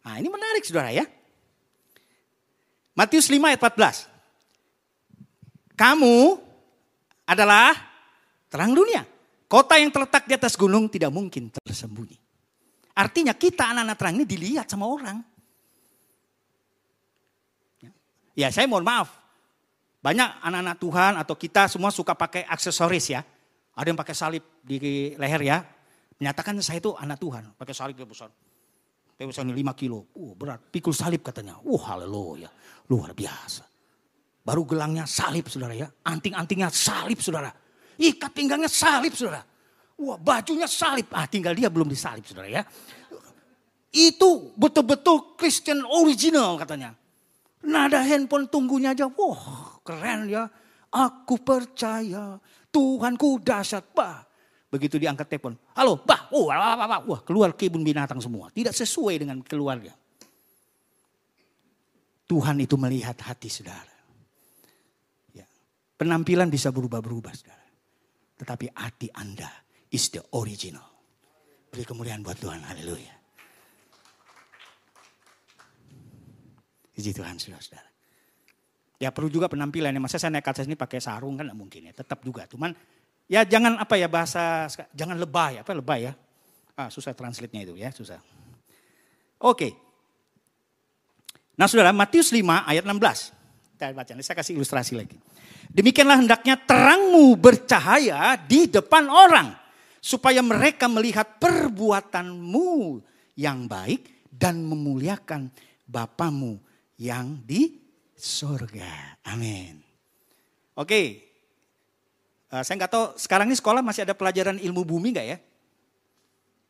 Nah 0.02 0.14
ini 0.19 0.29
menarik 0.31 0.64
saudara 0.64 0.95
ya. 0.95 1.05
Matius 2.93 3.33
5 3.33 3.41
ayat 3.41 3.61
14. 3.61 4.12
Kamu 5.73 6.17
adalah 7.25 7.73
terang 8.52 8.76
dunia. 8.76 9.02
Kota 9.49 9.81
yang 9.81 9.88
terletak 9.93 10.29
di 10.29 10.37
atas 10.37 10.57
gunung 10.57 10.88
tidak 10.88 11.12
mungkin 11.12 11.49
tersembunyi. 11.49 12.17
Artinya 12.93 13.33
kita 13.33 13.73
anak-anak 13.73 13.97
terang 13.97 14.14
ini 14.21 14.26
dilihat 14.29 14.69
sama 14.69 14.85
orang. 14.88 15.25
Ya 18.33 18.49
saya 18.49 18.65
mohon 18.69 18.85
maaf. 18.85 19.12
Banyak 20.03 20.43
anak-anak 20.43 20.77
Tuhan 20.83 21.12
atau 21.15 21.35
kita 21.39 21.71
semua 21.71 21.95
suka 21.95 22.17
pakai 22.19 22.43
aksesoris 22.49 23.07
ya. 23.15 23.23
Ada 23.73 23.87
yang 23.95 23.99
pakai 23.99 24.15
salib 24.19 24.45
di 24.61 25.15
leher 25.15 25.43
ya. 25.47 25.62
Menyatakan 26.19 26.59
saya 26.59 26.83
itu 26.83 26.93
anak 26.99 27.23
Tuhan. 27.23 27.55
Pakai 27.55 27.75
salib 27.75 27.97
yang 27.97 28.11
besar. 28.11 28.29
Misalnya 29.23 29.55
5 29.55 29.79
kilo. 29.79 30.11
Uh, 30.19 30.35
berat. 30.35 30.59
Pikul 30.75 30.91
salib 30.91 31.23
katanya. 31.23 31.55
Uh, 31.62 31.79
haleluya. 31.79 32.51
Luar 32.91 33.15
biasa. 33.15 33.62
Baru 34.43 34.67
gelangnya 34.67 35.07
salib 35.07 35.47
saudara 35.47 35.79
ya. 35.79 35.87
Anting-antingnya 36.03 36.75
salib 36.75 37.23
saudara. 37.23 37.55
Ikat 37.95 38.35
pinggangnya 38.35 38.67
salib 38.67 39.15
saudara. 39.15 39.47
Wah 40.03 40.19
bajunya 40.19 40.67
salib. 40.67 41.07
Ah 41.15 41.31
tinggal 41.31 41.55
dia 41.55 41.71
belum 41.71 41.87
disalib 41.87 42.27
saudara 42.27 42.51
ya. 42.51 42.62
Itu 43.95 44.51
betul-betul 44.59 45.39
Christian 45.39 45.87
original 45.87 46.59
katanya. 46.59 46.97
Nada 47.62 48.02
handphone 48.02 48.50
tunggunya 48.50 48.95
aja. 48.95 49.07
Wah 49.07 49.78
keren 49.87 50.26
ya. 50.26 50.50
Aku 50.92 51.40
percaya 51.40 52.37
Tuhanku 52.69 53.40
dahsyat. 53.40 53.95
Bah 53.97 54.33
Begitu 54.73 54.97
diangkat 54.97 55.28
telepon, 55.28 55.52
halo, 55.76 56.00
bah, 56.00 56.33
oh, 56.33 56.49
wah, 56.49 56.57
wah, 56.57 56.88
wah, 56.88 57.00
wah, 57.04 57.21
keluar 57.28 57.52
kebun 57.52 57.85
binatang 57.85 58.25
semua. 58.25 58.49
Tidak 58.49 58.73
sesuai 58.73 59.21
dengan 59.21 59.45
keluarga. 59.45 59.92
Tuhan 62.25 62.57
itu 62.57 62.81
melihat 62.81 63.12
hati 63.21 63.52
saudara. 63.52 63.92
Ya. 65.37 65.45
Penampilan 66.00 66.49
bisa 66.49 66.73
berubah-berubah 66.73 67.33
saudara. 67.37 67.69
Tetapi 68.40 68.73
hati 68.73 69.12
Anda 69.12 69.52
is 69.92 70.09
the 70.09 70.25
original. 70.33 70.88
Beri 71.69 71.85
kemuliaan 71.85 72.25
buat 72.25 72.40
Tuhan, 72.40 72.64
haleluya. 72.64 73.22
Puji 76.93 77.17
Tuhan 77.17 77.41
saudara-saudara. 77.41 77.89
Ya 79.01 79.11
perlu 79.11 79.33
juga 79.33 79.51
penampilan. 79.51 79.91
Masa 79.99 80.21
saya 80.21 80.31
naik 80.39 80.47
atas 80.47 80.69
ini 80.69 80.79
pakai 80.79 81.03
sarung 81.03 81.35
kan 81.35 81.51
mungkin 81.57 81.91
ya. 81.91 81.93
Tetap 81.97 82.23
juga. 82.23 82.47
Cuman 82.47 82.71
Ya 83.33 83.49
jangan 83.49 83.81
apa 83.81 83.97
ya 83.97 84.13
bahasa, 84.13 84.69
jangan 84.93 85.17
lebay, 85.17 85.65
apa 85.65 85.73
lebay 85.73 86.11
ya. 86.11 86.13
Ah, 86.77 86.93
susah 86.93 87.17
translate-nya 87.17 87.65
itu 87.65 87.75
ya, 87.81 87.89
susah. 87.89 88.21
Oke. 89.41 89.73
Nah 91.57 91.65
saudara, 91.65 91.97
Matius 91.97 92.29
5 92.29 92.69
ayat 92.69 92.85
16. 92.85 93.77
Kita 93.77 93.93
baca, 93.97 94.13
saya 94.21 94.37
kasih 94.37 94.53
ilustrasi 94.57 94.93
lagi. 95.01 95.17
Demikianlah 95.73 96.21
hendaknya 96.21 96.61
terangmu 96.61 97.37
bercahaya 97.41 98.37
di 98.37 98.69
depan 98.69 99.09
orang. 99.09 99.49
Supaya 100.03 100.43
mereka 100.43 100.91
melihat 100.91 101.39
perbuatanmu 101.41 103.01
yang 103.39 103.65
baik 103.65 104.29
dan 104.29 104.61
memuliakan 104.61 105.49
Bapamu 105.87 106.59
yang 107.02 107.42
di 107.42 107.82
surga. 108.14 109.18
Amin. 109.26 109.82
Oke, 110.78 111.32
Uh, 112.52 112.61
saya 112.61 112.85
nggak 112.85 112.92
tahu 112.92 113.04
sekarang 113.16 113.49
ini 113.49 113.56
sekolah 113.56 113.80
masih 113.80 114.04
ada 114.04 114.12
pelajaran 114.12 114.61
ilmu 114.61 114.85
bumi 114.85 115.16
nggak 115.16 115.25
ya? 115.25 115.40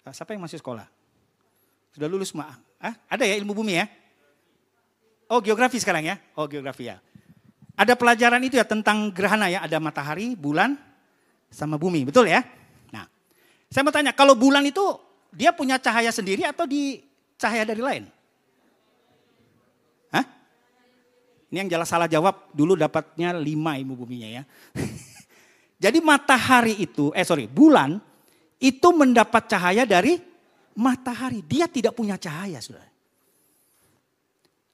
Uh, 0.06 0.14
siapa 0.14 0.30
yang 0.30 0.38
masih 0.38 0.62
sekolah? 0.62 0.86
Sudah 1.90 2.06
lulus 2.06 2.30
mah? 2.38 2.54
Ah, 2.78 2.94
ada 3.10 3.26
ya 3.26 3.34
ilmu 3.42 3.50
bumi 3.50 3.82
ya? 3.82 3.90
Oh 5.26 5.42
geografi 5.42 5.82
sekarang 5.82 6.06
ya? 6.06 6.22
Oh 6.38 6.46
geografi 6.46 6.86
ya. 6.86 7.02
Ada 7.74 7.98
pelajaran 7.98 8.38
itu 8.46 8.62
ya 8.62 8.62
tentang 8.62 9.10
gerhana 9.10 9.50
ya, 9.50 9.66
ada 9.66 9.82
matahari, 9.82 10.38
bulan, 10.38 10.78
sama 11.50 11.74
bumi, 11.74 12.06
betul 12.06 12.30
ya? 12.30 12.46
Nah, 12.94 13.10
saya 13.66 13.82
mau 13.82 13.90
tanya, 13.90 14.14
kalau 14.14 14.38
bulan 14.38 14.62
itu 14.62 14.86
dia 15.34 15.50
punya 15.50 15.82
cahaya 15.82 16.14
sendiri 16.14 16.46
atau 16.46 16.62
di 16.62 17.02
cahaya 17.34 17.66
dari 17.66 17.82
lain? 17.82 18.06
Ini 21.52 21.68
yang 21.68 21.68
jelas 21.68 21.92
salah 21.92 22.08
jawab, 22.08 22.48
dulu 22.56 22.72
dapatnya 22.72 23.36
lima 23.36 23.76
ilmu 23.76 23.92
buminya 23.92 24.40
ya. 24.40 24.42
Jadi 25.84 26.00
matahari 26.00 26.80
itu, 26.80 27.12
eh 27.12 27.28
sorry, 27.28 27.44
bulan 27.44 28.00
itu 28.56 28.88
mendapat 28.96 29.52
cahaya 29.52 29.84
dari 29.84 30.16
matahari. 30.80 31.44
Dia 31.44 31.68
tidak 31.68 31.92
punya 31.92 32.16
cahaya, 32.16 32.56
saudara. 32.56 32.88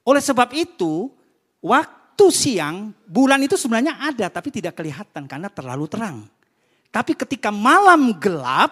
Oleh 0.07 0.23
sebab 0.23 0.55
itu, 0.55 1.11
waktu 1.59 2.25
siang, 2.31 2.95
bulan 3.03 3.43
itu 3.43 3.59
sebenarnya 3.59 3.99
ada 3.99 4.31
tapi 4.31 4.47
tidak 4.47 4.79
kelihatan 4.79 5.27
karena 5.27 5.51
terlalu 5.51 5.83
terang. 5.91 6.31
Tapi 6.95 7.11
ketika 7.11 7.51
malam 7.51 8.15
gelap, 8.15 8.71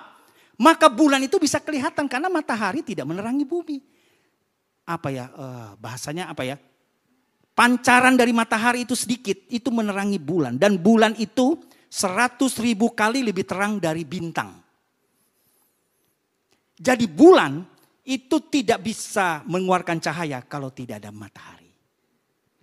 maka 0.55 0.87
bulan 0.87 1.19
itu 1.27 1.35
bisa 1.43 1.59
kelihatan 1.59 2.07
karena 2.07 2.31
matahari 2.31 2.87
tidak 2.87 3.03
menerangi 3.03 3.43
bumi. 3.43 3.83
Apa 4.87 5.11
ya, 5.11 5.27
uh, 5.35 5.69
bahasanya 5.75 6.31
apa 6.31 6.47
ya? 6.47 6.55
Pancaran 7.57 8.13
dari 8.13 8.37
matahari 8.37 8.85
itu 8.85 8.93
sedikit, 8.93 9.33
itu 9.49 9.73
menerangi 9.73 10.21
bulan. 10.21 10.61
Dan 10.61 10.77
bulan 10.77 11.17
itu 11.17 11.57
seratus 11.89 12.61
ribu 12.61 12.93
kali 12.93 13.25
lebih 13.25 13.49
terang 13.49 13.81
dari 13.81 14.05
bintang. 14.05 14.61
Jadi 16.77 17.09
bulan 17.09 17.65
itu 18.05 18.37
tidak 18.53 18.85
bisa 18.85 19.41
mengeluarkan 19.49 19.97
cahaya 19.97 20.45
kalau 20.45 20.69
tidak 20.69 21.01
ada 21.01 21.09
matahari. 21.09 21.73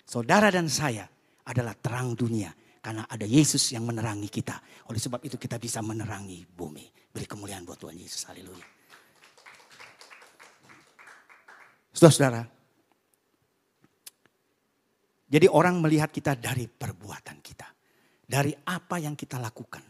Saudara 0.06 0.46
dan 0.54 0.70
saya 0.70 1.10
adalah 1.42 1.74
terang 1.74 2.14
dunia 2.14 2.54
karena 2.78 3.02
ada 3.10 3.26
Yesus 3.26 3.74
yang 3.74 3.90
menerangi 3.90 4.30
kita. 4.30 4.62
Oleh 4.86 5.02
sebab 5.02 5.18
itu 5.26 5.34
kita 5.34 5.58
bisa 5.58 5.82
menerangi 5.82 6.46
bumi. 6.46 6.86
Beri 7.10 7.26
kemuliaan 7.26 7.66
buat 7.66 7.82
Tuhan 7.82 7.98
Yesus. 7.98 8.30
Haleluya. 8.30 8.62
Saudara-saudara, 11.90 12.53
jadi 15.34 15.50
orang 15.50 15.82
melihat 15.82 16.14
kita 16.14 16.38
dari 16.38 16.70
perbuatan 16.70 17.42
kita 17.42 17.66
dari 18.22 18.54
apa 18.54 19.02
yang 19.02 19.18
kita 19.18 19.42
lakukan. 19.42 19.82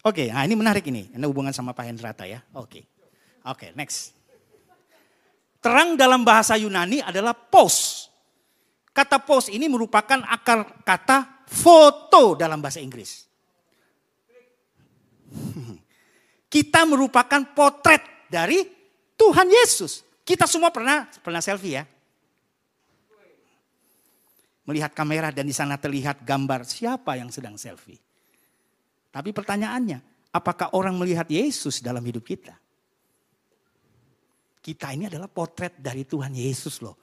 Oke, 0.00 0.32
nah 0.32 0.48
ini 0.48 0.56
menarik 0.56 0.88
ini. 0.88 1.12
Ini 1.12 1.24
hubungan 1.28 1.52
sama 1.52 1.76
Pak 1.76 1.84
Hendrata 1.84 2.24
ya. 2.24 2.40
Oke. 2.56 2.88
Oke, 3.44 3.76
next. 3.76 4.16
Terang 5.60 5.92
dalam 5.92 6.24
bahasa 6.24 6.56
Yunani 6.56 7.04
adalah 7.04 7.36
pos. 7.36 8.08
Kata 8.96 9.20
pos 9.20 9.52
ini 9.52 9.68
merupakan 9.68 10.24
akar 10.24 10.88
kata 10.88 11.44
foto 11.44 12.32
dalam 12.32 12.64
bahasa 12.64 12.80
Inggris. 12.80 13.28
Kita 16.54 16.88
merupakan 16.88 17.44
potret 17.52 18.24
dari 18.32 18.64
Tuhan 19.20 19.52
Yesus. 19.52 20.00
Kita 20.24 20.48
semua 20.48 20.72
pernah 20.72 21.04
pernah 21.20 21.44
selfie 21.44 21.76
ya 21.76 21.84
melihat 24.70 24.94
kamera 24.94 25.34
dan 25.34 25.50
di 25.50 25.54
sana 25.54 25.74
terlihat 25.74 26.22
gambar 26.22 26.62
siapa 26.62 27.18
yang 27.18 27.34
sedang 27.34 27.58
selfie. 27.58 27.98
Tapi 29.10 29.34
pertanyaannya, 29.34 30.30
apakah 30.30 30.70
orang 30.78 30.94
melihat 30.94 31.26
Yesus 31.26 31.82
dalam 31.82 32.06
hidup 32.06 32.22
kita? 32.22 32.54
Kita 34.62 34.94
ini 34.94 35.10
adalah 35.10 35.26
potret 35.26 35.74
dari 35.82 36.06
Tuhan 36.06 36.30
Yesus 36.30 36.78
loh. 36.78 36.94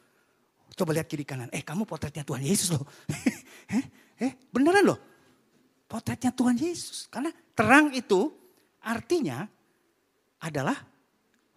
Coba 0.72 0.96
lihat 0.96 1.12
kiri 1.12 1.28
kanan. 1.28 1.52
Eh 1.52 1.66
kamu 1.66 1.84
potretnya 1.84 2.24
Tuhan 2.24 2.40
Yesus 2.46 2.72
loh. 2.72 2.88
eh, 3.76 3.86
eh 4.24 4.32
beneran 4.48 4.88
loh. 4.88 5.00
Potretnya 5.90 6.32
Tuhan 6.32 6.56
Yesus. 6.56 7.12
Karena 7.12 7.34
terang 7.52 7.92
itu 7.92 8.32
artinya 8.86 9.44
adalah 10.40 10.78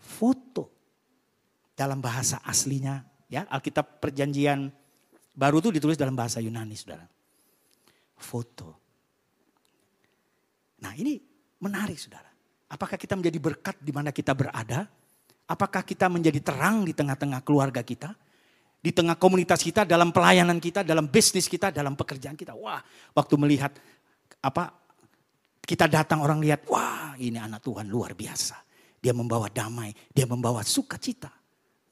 foto. 0.00 0.73
Dalam 1.76 2.02
bahasa 2.02 2.43
aslinya. 2.43 3.07
ya 3.31 3.47
Alkitab 3.47 4.02
perjanjian 4.02 4.79
baru 5.34 5.62
itu 5.62 5.70
ditulis 5.75 5.96
dalam 5.96 6.14
bahasa 6.14 6.42
Yunani 6.42 6.75
saudara. 6.75 7.06
Foto. 8.20 8.76
Nah 10.80 10.92
ini 10.96 11.20
menarik 11.60 11.96
saudara. 11.96 12.28
Apakah 12.70 12.94
kita 12.94 13.18
menjadi 13.18 13.38
berkat 13.42 13.76
di 13.82 13.90
mana 13.90 14.14
kita 14.14 14.32
berada? 14.32 14.87
Apakah 15.50 15.82
kita 15.82 16.06
menjadi 16.06 16.38
terang 16.38 16.87
di 16.87 16.94
tengah-tengah 16.94 17.42
keluarga 17.42 17.82
kita? 17.82 18.14
Di 18.80 18.94
tengah 18.96 19.18
komunitas 19.18 19.60
kita, 19.60 19.84
dalam 19.84 20.08
pelayanan 20.08 20.56
kita, 20.56 20.80
dalam 20.80 21.10
bisnis 21.10 21.50
kita, 21.50 21.68
dalam 21.68 21.99
pekerjaan 21.99 22.38
kita. 22.38 22.56
Wah, 22.56 22.80
waktu 23.12 23.34
melihat 23.37 23.75
apa 24.40 24.72
kita 25.60 25.84
datang 25.84 26.25
orang 26.25 26.40
lihat, 26.40 26.64
wah 26.70 27.12
ini 27.20 27.37
anak 27.37 27.60
Tuhan 27.60 27.90
luar 27.90 28.16
biasa. 28.16 28.56
Dia 29.00 29.12
membawa 29.12 29.52
damai, 29.52 29.92
dia 30.08 30.25
membawa 30.25 30.64
sukacita. 30.64 31.28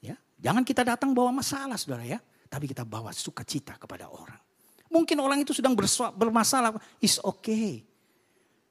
Ya, 0.01 0.17
jangan 0.41 0.65
kita 0.65 0.81
datang 0.81 1.13
bawa 1.13 1.29
masalah, 1.29 1.77
saudara 1.77 2.07
ya. 2.07 2.17
Tapi 2.49 2.65
kita 2.65 2.83
bawa 2.83 3.13
sukacita 3.13 3.77
kepada 3.77 4.09
orang. 4.09 4.41
Mungkin 4.89 5.21
orang 5.21 5.45
itu 5.45 5.53
sedang 5.53 5.77
bermasalah, 6.17 6.73
is 6.97 7.21
okay. 7.21 7.85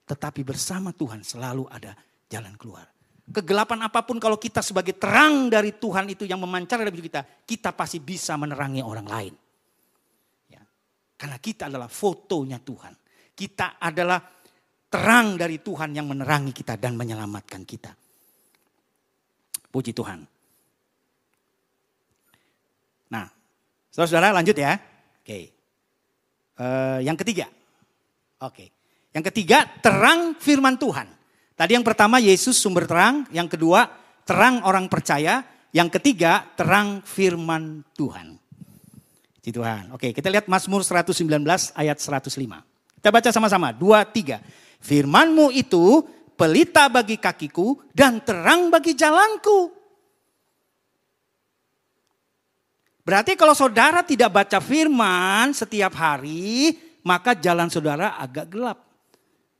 Tetapi 0.02 0.42
bersama 0.42 0.90
Tuhan 0.90 1.22
selalu 1.22 1.70
ada 1.70 1.94
jalan 2.26 2.58
keluar 2.58 2.90
kegelapan 3.28 3.84
apa 3.84 4.00
pun 4.04 4.16
kalau 4.16 4.40
kita 4.40 4.64
sebagai 4.64 4.96
terang 4.96 5.52
dari 5.52 5.76
Tuhan 5.76 6.08
itu 6.08 6.24
yang 6.24 6.40
memancar 6.40 6.80
dalam 6.80 6.92
hidup 6.92 7.06
kita, 7.12 7.22
kita 7.44 7.70
pasti 7.76 8.00
bisa 8.00 8.34
menerangi 8.40 8.80
orang 8.80 9.06
lain. 9.06 9.34
Ya. 10.48 10.62
Karena 11.16 11.36
kita 11.36 11.68
adalah 11.68 11.88
fotonya 11.92 12.58
Tuhan. 12.60 12.94
Kita 13.36 13.78
adalah 13.78 14.18
terang 14.88 15.36
dari 15.36 15.60
Tuhan 15.60 15.92
yang 15.92 16.08
menerangi 16.08 16.52
kita 16.56 16.80
dan 16.80 16.96
menyelamatkan 16.96 17.62
kita. 17.68 17.92
Puji 19.68 19.92
Tuhan. 19.92 20.18
Nah, 23.12 23.26
saudara-saudara 23.98 24.30
lanjut 24.38 24.54
ya. 24.54 24.78
Oke. 25.26 25.50
Uh, 26.54 27.02
yang 27.02 27.18
ketiga. 27.18 27.50
Oke. 28.38 28.70
Yang 29.10 29.34
ketiga, 29.34 29.66
terang 29.82 30.38
firman 30.38 30.78
Tuhan. 30.78 31.10
Tadi 31.58 31.74
yang 31.74 31.82
pertama 31.82 32.22
Yesus 32.22 32.54
sumber 32.54 32.86
terang, 32.86 33.26
yang 33.34 33.50
kedua 33.50 33.90
terang 34.22 34.62
orang 34.62 34.86
percaya, 34.86 35.42
yang 35.74 35.90
ketiga 35.90 36.46
terang 36.54 37.02
firman 37.02 37.82
Tuhan. 37.98 38.38
Puji 39.42 39.50
Tuhan. 39.50 39.82
Oke, 39.96 40.12
kita 40.12 40.28
lihat 40.28 40.46
Mazmur 40.46 40.84
119 40.84 41.24
ayat 41.72 41.98
105. 41.98 42.30
Kita 43.00 43.08
baca 43.08 43.30
sama-sama, 43.32 43.72
dua, 43.72 44.04
tiga. 44.04 44.44
Firmanmu 44.78 45.50
itu 45.50 46.04
pelita 46.36 46.86
bagi 46.92 47.16
kakiku 47.16 47.80
dan 47.90 48.20
terang 48.22 48.70
bagi 48.70 48.92
jalanku. 48.92 49.77
Berarti 53.08 53.40
kalau 53.40 53.56
saudara 53.56 54.04
tidak 54.04 54.28
baca 54.28 54.60
firman 54.60 55.56
setiap 55.56 55.96
hari, 55.96 56.76
maka 57.00 57.32
jalan 57.32 57.72
saudara 57.72 58.20
agak 58.20 58.52
gelap. 58.52 58.84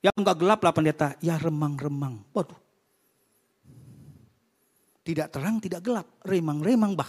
Yang 0.05 0.21
enggak 0.21 0.37
gelap 0.37 0.61
lah 0.61 0.75
pendeta, 0.77 1.09
ya 1.25 1.41
remang-remang. 1.41 2.29
Waduh. 2.37 2.61
Tidak 5.01 5.33
terang, 5.33 5.57
tidak 5.65 5.81
gelap. 5.81 6.05
Remang-remang 6.29 6.93
bah. 6.93 7.09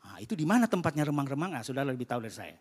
Nah, 0.00 0.16
itu 0.16 0.32
di 0.32 0.48
mana 0.48 0.64
tempatnya 0.64 1.04
remang-remang? 1.12 1.52
Nah, 1.52 1.60
sudah 1.60 1.84
lebih 1.84 2.08
tahu 2.08 2.24
dari 2.24 2.32
saya. 2.32 2.56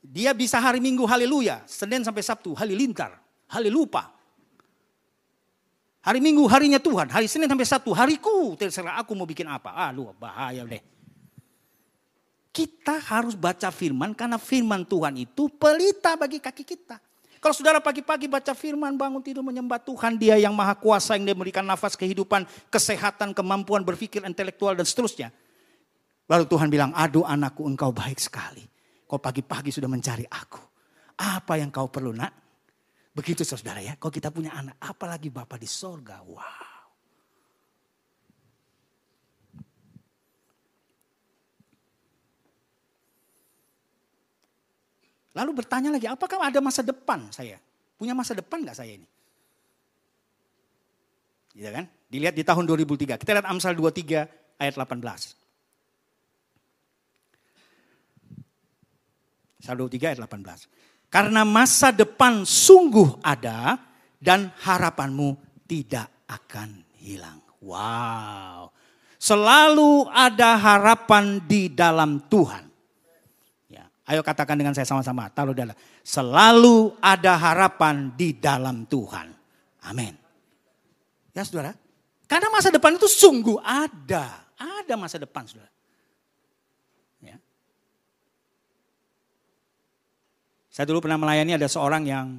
Dia 0.00 0.32
bisa 0.32 0.56
hari 0.56 0.80
Minggu 0.80 1.04
haleluya, 1.04 1.68
Senin 1.68 2.00
sampai 2.00 2.24
Sabtu 2.24 2.56
halilintar, 2.56 3.20
halilupa. 3.52 4.15
Hari 6.06 6.22
Minggu 6.22 6.46
harinya 6.46 6.78
Tuhan, 6.78 7.10
hari 7.10 7.26
Senin 7.26 7.50
sampai 7.50 7.66
Sabtu 7.66 7.90
hariku, 7.90 8.54
terserah 8.54 9.02
aku 9.02 9.18
mau 9.18 9.26
bikin 9.26 9.50
apa. 9.50 9.74
Ah, 9.74 9.90
lu 9.90 10.06
bahaya 10.14 10.62
deh. 10.62 10.78
Kita 12.54 13.02
harus 13.10 13.34
baca 13.34 13.74
firman 13.74 14.14
karena 14.14 14.38
firman 14.38 14.86
Tuhan 14.86 15.18
itu 15.18 15.50
pelita 15.50 16.14
bagi 16.14 16.38
kaki 16.38 16.62
kita. 16.62 17.02
Kalau 17.42 17.50
saudara 17.50 17.82
pagi-pagi 17.82 18.30
baca 18.30 18.54
firman, 18.54 18.94
bangun 18.94 19.18
tidur 19.18 19.42
menyembah 19.42 19.82
Tuhan, 19.82 20.14
dia 20.14 20.38
yang 20.38 20.54
maha 20.54 20.78
kuasa 20.78 21.18
yang 21.18 21.26
dia 21.26 21.34
memberikan 21.34 21.66
nafas 21.66 21.98
kehidupan, 21.98 22.46
kesehatan, 22.70 23.34
kemampuan 23.34 23.82
berpikir 23.82 24.22
intelektual 24.22 24.78
dan 24.78 24.86
seterusnya. 24.86 25.34
Lalu 26.30 26.46
Tuhan 26.46 26.70
bilang, 26.70 26.94
aduh 26.94 27.26
anakku 27.26 27.66
engkau 27.66 27.90
baik 27.90 28.22
sekali. 28.22 28.62
Kau 29.10 29.18
pagi-pagi 29.18 29.74
sudah 29.74 29.90
mencari 29.90 30.22
aku. 30.22 30.62
Apa 31.18 31.58
yang 31.58 31.74
kau 31.74 31.90
perlu 31.90 32.14
nak? 32.14 32.45
Begitu 33.16 33.48
saudara 33.48 33.80
ya, 33.80 33.96
kalau 33.96 34.12
kita 34.12 34.28
punya 34.28 34.52
anak, 34.52 34.76
apalagi 34.76 35.32
Bapak 35.32 35.56
di 35.56 35.64
sorga, 35.64 36.20
wow. 36.20 36.76
Lalu 45.32 45.50
bertanya 45.52 45.92
lagi, 45.96 46.04
apakah 46.08 46.44
ada 46.44 46.60
masa 46.60 46.84
depan 46.84 47.32
saya? 47.32 47.56
Punya 47.96 48.12
masa 48.12 48.36
depan 48.36 48.60
nggak 48.64 48.76
saya 48.76 49.00
ini? 49.00 49.08
Gitu 51.56 51.72
kan? 51.72 51.88
Dilihat 52.12 52.36
di 52.36 52.44
tahun 52.44 52.68
2003. 52.68 53.16
Kita 53.16 53.32
lihat 53.32 53.48
Amsal 53.48 53.72
23 53.76 54.60
ayat 54.60 54.74
18. 54.76 55.00
Amsal 59.64 59.76
23 59.76 60.12
ayat 60.12 60.20
18. 60.20 60.68
Karena 61.08 61.46
masa 61.46 61.94
depan 61.94 62.42
sungguh 62.44 63.22
ada 63.22 63.78
dan 64.18 64.50
harapanmu 64.62 65.38
tidak 65.64 66.10
akan 66.26 66.82
hilang. 66.98 67.40
Wow. 67.62 68.74
Selalu 69.16 70.06
ada 70.12 70.54
harapan 70.60 71.40
di 71.42 71.72
dalam 71.72 72.22
Tuhan. 72.30 72.66
Ayo 74.06 74.22
katakan 74.22 74.54
dengan 74.54 74.70
saya 74.70 74.86
sama-sama. 74.86 75.26
Taruh 75.34 75.50
dalam. 75.50 75.74
Selalu 76.06 76.94
ada 77.02 77.34
harapan 77.34 78.14
di 78.14 78.38
dalam 78.38 78.86
Tuhan. 78.86 79.34
Amin. 79.90 80.14
Ya 81.34 81.42
saudara. 81.42 81.74
Karena 82.30 82.46
masa 82.54 82.70
depan 82.70 82.94
itu 82.94 83.10
sungguh 83.10 83.58
ada. 83.66 84.46
Ada 84.54 84.94
masa 84.94 85.18
depan 85.18 85.50
saudara. 85.50 85.66
Saya 90.76 90.92
dulu 90.92 91.08
pernah 91.08 91.16
melayani 91.16 91.56
ada 91.56 91.64
seorang 91.72 92.04
yang 92.04 92.36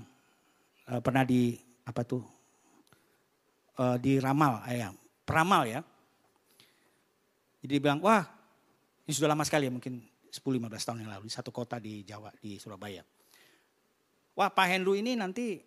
uh, 0.94 1.02
pernah 1.02 1.26
di 1.26 1.58
apa 1.90 2.06
tuh 2.06 2.22
uh, 3.82 3.98
di 3.98 4.22
ramal, 4.22 4.62
eh, 4.70 4.86
peramal 5.26 5.66
ya. 5.66 5.82
Jadi 7.66 7.72
dia 7.74 7.82
bilang, 7.82 7.98
wah 7.98 8.22
ini 9.10 9.14
sudah 9.18 9.34
lama 9.34 9.42
sekali 9.42 9.66
ya 9.66 9.74
mungkin 9.74 10.06
10-15 10.30 10.70
tahun 10.70 11.00
yang 11.02 11.18
lalu 11.18 11.26
di 11.26 11.34
satu 11.34 11.50
kota 11.50 11.82
di 11.82 12.06
Jawa, 12.06 12.30
di 12.38 12.62
Surabaya. 12.62 13.02
Wah 14.38 14.54
Pak 14.54 14.70
Hendru 14.70 14.94
ini 14.94 15.18
nanti 15.18 15.58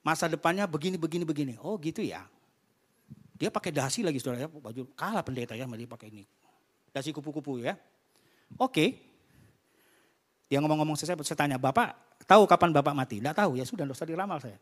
masa 0.00 0.32
depannya 0.32 0.64
begini, 0.64 0.96
begini, 0.96 1.28
begini. 1.28 1.54
Oh 1.60 1.76
gitu 1.76 2.00
ya. 2.00 2.24
Dia 3.36 3.52
pakai 3.52 3.68
dasi 3.68 4.00
lagi 4.00 4.16
saudara 4.16 4.46
ya, 4.46 4.48
baju 4.48 4.88
kalah 4.96 5.20
pendeta 5.20 5.52
ya, 5.52 5.68
dia 5.68 5.88
pakai 5.92 6.08
ini. 6.08 6.24
Dasi 6.88 7.12
kupu-kupu 7.12 7.60
ya. 7.60 7.76
Oke. 8.56 9.12
Dia 10.46 10.62
ngomong-ngomong 10.62 10.94
saya, 10.94 11.18
saya 11.18 11.38
tanya, 11.38 11.58
Bapak 11.58 12.22
tahu 12.26 12.46
kapan 12.46 12.70
Bapak 12.70 12.94
mati? 12.94 13.18
Tidak 13.18 13.34
tahu, 13.34 13.58
ya 13.58 13.64
sudah, 13.66 13.82
tidak 13.86 13.98
usah 13.98 14.06
diramal 14.06 14.38
saya. 14.38 14.58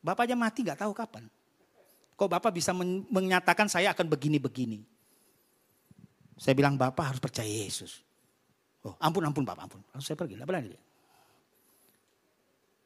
Bapak 0.00 0.30
aja 0.30 0.36
mati 0.38 0.62
nggak 0.62 0.80
tahu 0.86 0.92
kapan. 0.94 1.26
Kok 2.14 2.28
Bapak 2.30 2.52
bisa 2.54 2.70
menyatakan 3.10 3.66
saya 3.66 3.92
akan 3.96 4.06
begini-begini? 4.06 4.80
Saya 6.40 6.54
bilang 6.56 6.76
Bapak 6.78 7.12
harus 7.12 7.20
percaya 7.20 7.48
Yesus. 7.48 8.00
Oh, 8.80 8.96
ampun, 8.96 9.20
ampun 9.28 9.44
Bapak, 9.44 9.68
ampun. 9.68 9.80
Lalu 9.92 10.04
saya 10.04 10.16
pergi, 10.16 10.34
berani 10.40 10.68
dia. 10.72 10.82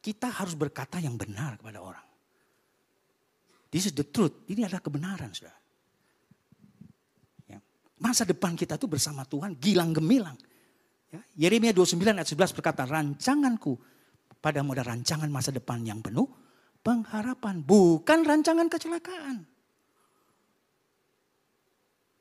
Kita 0.03 0.29
harus 0.29 0.53
berkata 0.53 0.99
yang 0.99 1.15
benar 1.15 1.57
kepada 1.57 1.79
orang. 1.81 2.05
This 3.71 3.89
is 3.89 3.93
the 3.95 4.05
truth. 4.07 4.45
Ini 4.47 4.67
adalah 4.67 4.83
kebenaran, 4.83 5.33
saudara. 5.35 5.57
Ya. 7.49 7.59
Masa 7.99 8.23
depan 8.23 8.55
kita 8.55 8.79
itu 8.79 8.87
bersama 8.87 9.25
Tuhan 9.25 9.55
gilang 9.59 9.91
gemilang. 9.91 10.37
Ya. 11.15 11.47
Yeremia 11.47 11.71
29 11.71 12.03
ayat 12.03 12.27
11 12.27 12.51
berkata, 12.51 12.83
rancanganku 12.83 13.79
pada 14.43 14.61
muda 14.61 14.83
rancangan 14.83 15.31
masa 15.31 15.55
depan 15.55 15.81
yang 15.81 16.03
penuh 16.03 16.27
pengharapan. 16.85 17.63
Bukan 17.63 18.21
rancangan 18.21 18.69
kecelakaan. 18.69 19.47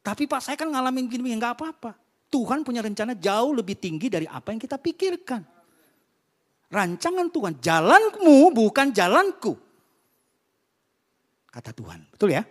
Tapi 0.04 0.28
Pak 0.28 0.40
saya 0.40 0.56
kan 0.56 0.68
ngalamin 0.68 1.08
gini, 1.08 1.32
nggak 1.36 1.56
apa-apa. 1.56 1.96
Tuhan 2.28 2.64
punya 2.64 2.84
rencana 2.84 3.16
jauh 3.16 3.56
lebih 3.56 3.76
tinggi 3.78 4.08
dari 4.08 4.26
apa 4.28 4.52
yang 4.52 4.60
kita 4.60 4.80
pikirkan. 4.80 5.42
rancangan 6.74 7.30
Tuhan. 7.30 7.62
Jalanmu 7.62 8.50
bukan 8.50 8.90
jalanku. 8.90 9.54
Kata 11.46 11.70
Tuhan. 11.70 12.10
Betul 12.10 12.34
ya? 12.34 12.42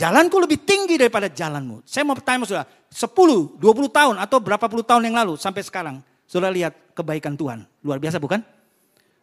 Jalanku 0.00 0.40
lebih 0.40 0.64
tinggi 0.64 0.96
daripada 0.96 1.28
jalanmu. 1.28 1.84
Saya 1.84 2.08
mau 2.08 2.16
bertanya 2.16 2.48
saudara, 2.48 2.64
10, 2.88 3.60
20 3.60 3.60
tahun 3.92 4.16
atau 4.16 4.40
berapa 4.40 4.64
puluh 4.64 4.80
tahun 4.80 5.12
yang 5.12 5.20
lalu 5.20 5.36
sampai 5.36 5.60
sekarang. 5.60 6.00
Saudara 6.24 6.48
lihat 6.48 6.72
kebaikan 6.96 7.36
Tuhan. 7.36 7.68
Luar 7.84 8.00
biasa 8.00 8.16
bukan? 8.16 8.40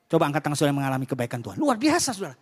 Coba 0.05 0.29
angkat 0.29 0.45
tangan 0.45 0.53
saudara 0.53 0.77
mengalami 0.77 1.09
kebaikan 1.09 1.41
Tuhan. 1.41 1.57
Luar 1.57 1.81
biasa 1.81 2.13
saudara. 2.13 2.37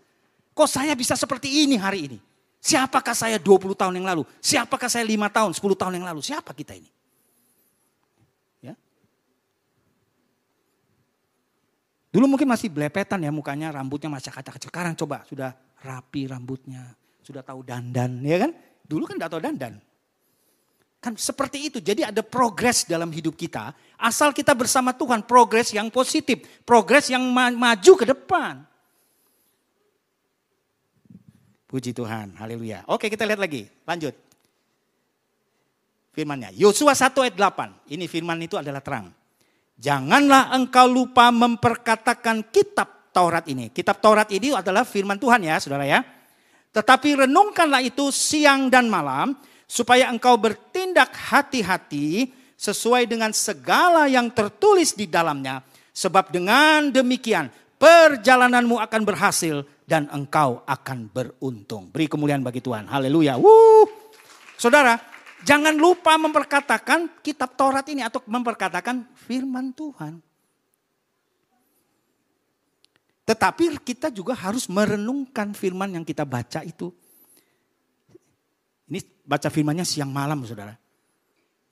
Kok 0.51 0.67
saya 0.67 0.91
bisa 0.99 1.15
seperti 1.15 1.63
ini 1.63 1.79
hari 1.79 2.11
ini? 2.11 2.19
Siapakah 2.59 3.15
saya 3.15 3.39
20 3.39 3.71
tahun 3.71 4.03
yang 4.03 4.07
lalu? 4.11 4.27
Siapakah 4.43 4.91
saya 4.91 5.07
5 5.07 5.15
tahun, 5.31 5.51
10 5.55 5.79
tahun 5.79 5.93
yang 5.95 6.05
lalu? 6.11 6.19
Siapa 6.19 6.51
kita 6.51 6.75
ini? 6.75 6.91
Dulu 12.15 12.31
mungkin 12.31 12.47
masih 12.47 12.71
belepetan 12.71 13.19
ya 13.19 13.27
mukanya, 13.27 13.75
rambutnya 13.75 14.07
masih 14.07 14.31
kacak-kacak. 14.31 14.71
Sekarang 14.71 14.95
coba 14.95 15.27
sudah 15.27 15.51
rapi 15.83 16.31
rambutnya, 16.31 16.95
sudah 17.25 17.41
tahu 17.41 17.65
dandan, 17.65 18.21
ya 18.21 18.37
kan? 18.45 18.53
Dulu 18.85 19.09
kan 19.09 19.17
tidak 19.17 19.33
tahu 19.33 19.41
dandan. 19.41 19.73
Kan 21.01 21.17
seperti 21.17 21.73
itu. 21.73 21.77
Jadi 21.81 22.05
ada 22.05 22.21
progres 22.21 22.85
dalam 22.85 23.09
hidup 23.09 23.33
kita. 23.33 23.73
Asal 23.97 24.29
kita 24.29 24.53
bersama 24.53 24.93
Tuhan, 24.93 25.25
progres 25.25 25.73
yang 25.73 25.89
positif, 25.89 26.45
progres 26.61 27.09
yang 27.09 27.25
ma 27.33 27.49
maju 27.49 27.93
ke 27.97 28.05
depan. 28.05 28.61
Puji 31.65 31.97
Tuhan, 31.97 32.37
haleluya. 32.37 32.85
Oke 32.85 33.09
kita 33.09 33.25
lihat 33.25 33.41
lagi, 33.41 33.65
lanjut. 33.89 34.13
Firmannya, 36.13 36.55
Yosua 36.55 36.95
1 36.95 37.11
ayat 37.25 37.35
8. 37.35 37.91
Ini 37.91 38.05
firman 38.07 38.39
itu 38.39 38.55
adalah 38.55 38.79
terang. 38.79 39.11
Janganlah 39.75 40.55
engkau 40.55 40.87
lupa 40.87 41.27
memperkatakan 41.33 42.47
kitab 42.53 43.11
Taurat 43.11 43.43
ini. 43.51 43.67
Kitab 43.73 43.99
Taurat 43.99 44.31
ini 44.31 44.55
adalah 44.55 44.87
firman 44.87 45.19
Tuhan 45.19 45.43
ya 45.43 45.59
saudara 45.59 45.83
ya. 45.83 46.14
Tetapi 46.75 47.23
renungkanlah 47.23 47.79
itu 47.79 48.11
siang 48.11 48.67
dan 48.67 48.91
malam 48.91 49.31
supaya 49.63 50.11
engkau 50.11 50.35
bertindak 50.35 51.15
hati-hati 51.15 52.35
sesuai 52.59 53.07
dengan 53.07 53.31
segala 53.31 54.11
yang 54.11 54.27
tertulis 54.27 54.91
di 54.91 55.07
dalamnya. 55.07 55.63
Sebab 55.95 56.35
dengan 56.35 56.91
demikian 56.91 57.47
perjalananmu 57.79 58.75
akan 58.83 59.01
berhasil 59.07 59.63
dan 59.87 60.11
engkau 60.11 60.59
akan 60.67 61.07
beruntung. 61.07 61.87
Beri 61.95 62.11
kemuliaan 62.11 62.43
bagi 62.43 62.59
Tuhan. 62.59 62.91
Haleluya. 62.91 63.39
Saudara, 64.59 64.99
Jangan 65.45 65.77
lupa 65.77 66.17
memperkatakan 66.17 67.21
kitab 67.21 67.53
Taurat 67.53 67.85
ini 67.85 68.01
atau 68.01 68.17
memperkatakan 68.25 69.05
firman 69.13 69.69
Tuhan. 69.77 70.17
Tetapi 73.25 73.81
kita 73.81 74.13
juga 74.13 74.37
harus 74.37 74.69
merenungkan 74.69 75.57
firman 75.57 75.97
yang 75.97 76.05
kita 76.05 76.21
baca 76.21 76.61
itu. 76.61 76.93
Ini 78.85 79.01
baca 79.25 79.49
firmannya 79.49 79.81
siang 79.81 80.13
malam 80.13 80.45
saudara. 80.45 80.77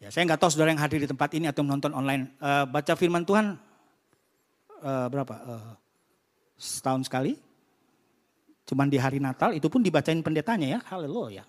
Ya, 0.02 0.10
saya 0.10 0.26
nggak 0.26 0.42
tahu 0.42 0.50
saudara 0.50 0.74
yang 0.74 0.82
hadir 0.82 1.00
di 1.00 1.08
tempat 1.08 1.30
ini 1.38 1.46
atau 1.46 1.62
menonton 1.62 1.94
online. 1.94 2.34
Uh, 2.42 2.66
baca 2.66 2.98
firman 2.98 3.22
Tuhan 3.22 3.54
uh, 4.82 5.08
berapa? 5.14 5.34
Uh, 5.46 5.74
setahun 6.58 7.06
sekali. 7.06 7.38
Cuman 8.66 8.90
di 8.90 8.98
hari 8.98 9.22
Natal 9.22 9.54
itu 9.54 9.70
pun 9.70 9.86
dibacain 9.86 10.20
pendetanya 10.26 10.68
ya. 10.76 10.80
Haleluya. 10.90 11.46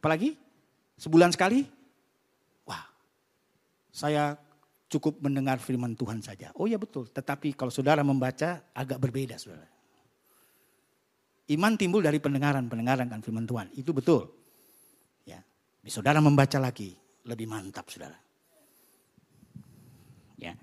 Apalagi 0.00 0.34
sebulan 0.96 1.30
sekali, 1.30 1.68
wah 2.66 2.82
saya 3.92 4.34
cukup 4.92 5.24
mendengar 5.24 5.56
firman 5.56 5.96
Tuhan 5.96 6.20
saja. 6.20 6.52
Oh 6.60 6.68
ya 6.68 6.76
betul, 6.76 7.08
tetapi 7.08 7.56
kalau 7.56 7.72
saudara 7.72 8.04
membaca 8.04 8.60
agak 8.76 9.00
berbeda 9.00 9.40
saudara. 9.40 9.64
Iman 11.48 11.80
timbul 11.80 12.04
dari 12.04 12.20
pendengaran-pendengaran 12.20 13.08
kan 13.08 13.20
firman 13.24 13.48
Tuhan, 13.48 13.72
itu 13.72 13.90
betul. 13.96 14.28
Ya, 15.24 15.40
saudara 15.88 16.20
membaca 16.20 16.60
lagi, 16.60 16.92
lebih 17.24 17.48
mantap 17.48 17.88
saudara. 17.88 18.16
Ya. 20.36 20.54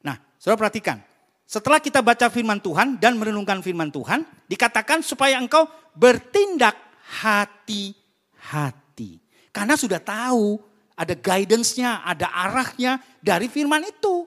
Nah, 0.00 0.16
saudara 0.38 0.66
perhatikan, 0.66 1.02
setelah 1.44 1.82
kita 1.82 2.00
baca 2.00 2.30
firman 2.32 2.62
Tuhan 2.62 2.96
dan 3.02 3.18
merenungkan 3.20 3.60
firman 3.60 3.92
Tuhan, 3.92 4.24
dikatakan 4.48 5.04
supaya 5.04 5.36
engkau 5.36 5.68
bertindak 5.92 6.74
hati 7.20 8.04
hati. 8.52 9.22
Karena 9.54 9.78
sudah 9.78 10.02
tahu 10.02 10.60
ada 10.94 11.14
guidance-nya, 11.18 12.06
ada 12.06 12.30
arahnya 12.30 13.02
dari 13.18 13.50
firman 13.50 13.82
itu. 13.82 14.26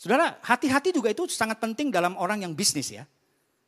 Saudara, 0.00 0.40
hati-hati 0.40 0.96
juga 0.96 1.12
itu 1.12 1.28
sangat 1.28 1.60
penting 1.60 1.92
dalam 1.92 2.16
orang 2.16 2.40
yang 2.40 2.56
bisnis 2.56 2.88
ya. 2.88 3.04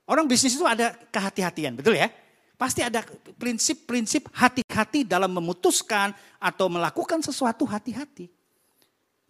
Orang 0.09 0.25
bisnis 0.25 0.57
itu 0.57 0.65
ada 0.65 0.97
kehati-hatian, 1.13 1.77
betul 1.77 1.93
ya? 1.93 2.09
Pasti 2.57 2.81
ada 2.81 3.05
prinsip-prinsip 3.37 4.33
hati-hati 4.33 5.05
dalam 5.05 5.29
memutuskan 5.35 6.15
atau 6.41 6.71
melakukan 6.73 7.21
sesuatu 7.21 7.69
hati-hati. 7.69 8.31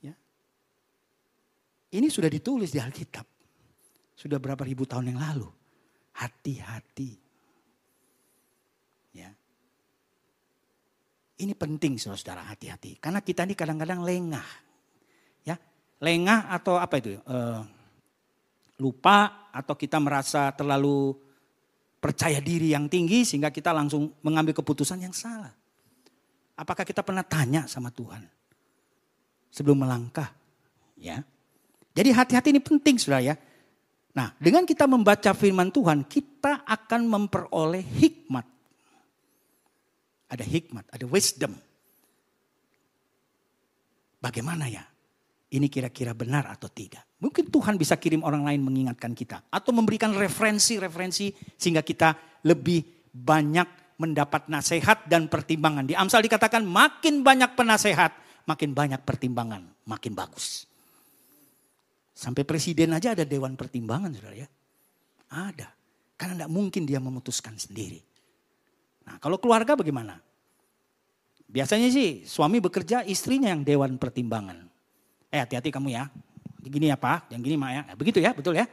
Ya. 0.05 0.15
Ini 1.91 2.07
sudah 2.13 2.31
ditulis 2.31 2.71
di 2.71 2.79
Alkitab. 2.79 3.25
Sudah 4.15 4.39
berapa 4.39 4.63
ribu 4.63 4.87
tahun 4.87 5.17
yang 5.17 5.21
lalu. 5.23 5.49
Hati-hati. 6.13 7.22
Ini 11.43 11.59
penting 11.59 11.99
saudara 11.99 12.47
hati-hati. 12.47 13.03
Karena 13.03 13.19
kita 13.19 13.43
ini 13.43 13.59
kadang-kadang 13.59 14.07
lengah. 14.07 14.47
Ya, 15.43 15.59
lengah 15.99 16.55
atau 16.55 16.79
apa 16.79 17.03
itu? 17.03 17.19
Uh, 17.27 17.67
lupa 18.79 19.51
atau 19.51 19.75
kita 19.75 19.99
merasa 19.99 20.55
terlalu 20.55 21.19
percaya 21.99 22.39
diri 22.39 22.71
yang 22.71 22.87
tinggi 22.87 23.27
sehingga 23.27 23.51
kita 23.51 23.75
langsung 23.75 24.23
mengambil 24.23 24.55
keputusan 24.55 25.03
yang 25.03 25.15
salah. 25.15 25.51
Apakah 26.59 26.87
kita 26.87 27.03
pernah 27.03 27.27
tanya 27.27 27.67
sama 27.67 27.91
Tuhan 27.91 28.23
sebelum 29.51 29.83
melangkah? 29.83 30.31
Ya. 30.99 31.27
Jadi 31.95 32.11
hati-hati 32.15 32.55
ini 32.55 32.63
penting 32.63 33.03
saudara 33.03 33.35
ya. 33.35 33.35
Nah 34.15 34.31
dengan 34.39 34.63
kita 34.63 34.87
membaca 34.87 35.35
firman 35.35 35.75
Tuhan 35.75 36.07
kita 36.07 36.63
akan 36.67 37.03
memperoleh 37.07 37.83
hikmat 37.83 38.47
ada 40.33 40.45
hikmat, 40.49 40.89
ada 40.89 41.05
wisdom. 41.05 41.53
Bagaimana 44.17 44.73
ya? 44.73 44.81
Ini 45.53 45.69
kira-kira 45.69 46.17
benar 46.17 46.49
atau 46.49 46.73
tidak? 46.73 47.05
Mungkin 47.21 47.53
Tuhan 47.53 47.77
bisa 47.77 48.01
kirim 48.01 48.25
orang 48.25 48.49
lain 48.49 48.65
mengingatkan 48.65 49.13
kita. 49.13 49.45
Atau 49.53 49.77
memberikan 49.77 50.17
referensi-referensi 50.17 51.37
sehingga 51.61 51.85
kita 51.85 52.41
lebih 52.49 52.81
banyak 53.13 54.01
mendapat 54.01 54.49
nasihat 54.49 55.05
dan 55.05 55.29
pertimbangan. 55.29 55.85
Di 55.85 55.93
Amsal 55.93 56.25
dikatakan 56.25 56.65
makin 56.65 57.21
banyak 57.21 57.53
penasehat, 57.53 58.17
makin 58.49 58.73
banyak 58.73 59.05
pertimbangan, 59.05 59.61
makin 59.85 60.17
bagus. 60.17 60.65
Sampai 62.17 62.49
presiden 62.49 62.97
aja 62.97 63.13
ada 63.13 63.29
dewan 63.29 63.53
pertimbangan 63.53 64.17
saudara 64.17 64.47
ya. 64.47 64.49
Ada. 65.29 65.69
Karena 66.17 66.43
tidak 66.43 66.53
mungkin 66.55 66.89
dia 66.89 66.97
memutuskan 66.97 67.61
sendiri. 67.61 68.12
Nah 69.07 69.17
kalau 69.19 69.39
keluarga 69.39 69.75
bagaimana? 69.75 70.23
Biasanya 71.53 71.93
sih 71.93 72.25
suami 72.25 72.65
bekerja, 72.65 73.05
istrinya 73.05 73.53
yang 73.53 73.61
dewan 73.61 74.01
pertimbangan. 74.01 74.73
Eh 75.29 75.37
hati-hati 75.37 75.69
kamu 75.69 75.93
ya. 75.93 76.09
Begini 76.63 76.89
ya 76.89 76.97
Pak, 76.97 77.29
yang 77.29 77.45
gini 77.45 77.61
Mak 77.61 77.71
ya. 77.71 77.83
Begitu 77.93 78.19
ya, 78.25 78.33
betul 78.33 78.57
ya. 78.57 78.65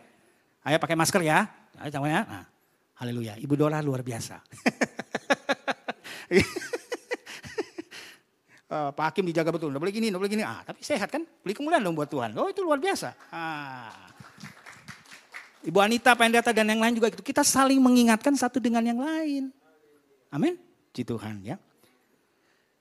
Ayo 0.64 0.80
pakai 0.80 0.96
masker 0.96 1.20
ya. 1.28 1.44
Ayo 1.76 1.92
ya. 2.08 2.22
Nah, 2.24 2.46
haleluya. 3.04 3.36
Ibu 3.36 3.54
Dora 3.60 3.84
luar 3.84 4.00
biasa. 4.00 4.40
uh, 8.72 8.92
Pak 8.96 9.06
Hakim 9.12 9.28
dijaga 9.28 9.52
betul. 9.52 9.76
Tidak 9.76 9.82
boleh 9.82 9.92
gini, 9.92 10.08
tidak 10.08 10.20
boleh 10.24 10.32
gini. 10.32 10.44
Ah, 10.48 10.64
tapi 10.64 10.80
sehat 10.86 11.12
kan? 11.12 11.28
Beli 11.44 11.52
kemuliaan 11.58 11.84
dong 11.84 12.00
buat 12.00 12.08
Tuhan. 12.08 12.32
Oh 12.40 12.48
itu 12.48 12.64
luar 12.64 12.80
biasa. 12.80 13.12
Ah. 13.34 14.14
Ibu 15.68 15.84
Anita, 15.84 16.16
Pendeta 16.16 16.56
dan 16.56 16.72
yang 16.72 16.80
lain 16.80 16.96
juga 16.96 17.12
itu. 17.12 17.20
Kita 17.20 17.44
saling 17.44 17.84
mengingatkan 17.84 18.32
satu 18.40 18.64
dengan 18.64 18.80
yang 18.88 19.04
lain. 19.04 19.52
Amin. 20.30 20.58
Ci 20.94 21.06
Tuhan 21.06 21.42
ya. 21.46 21.58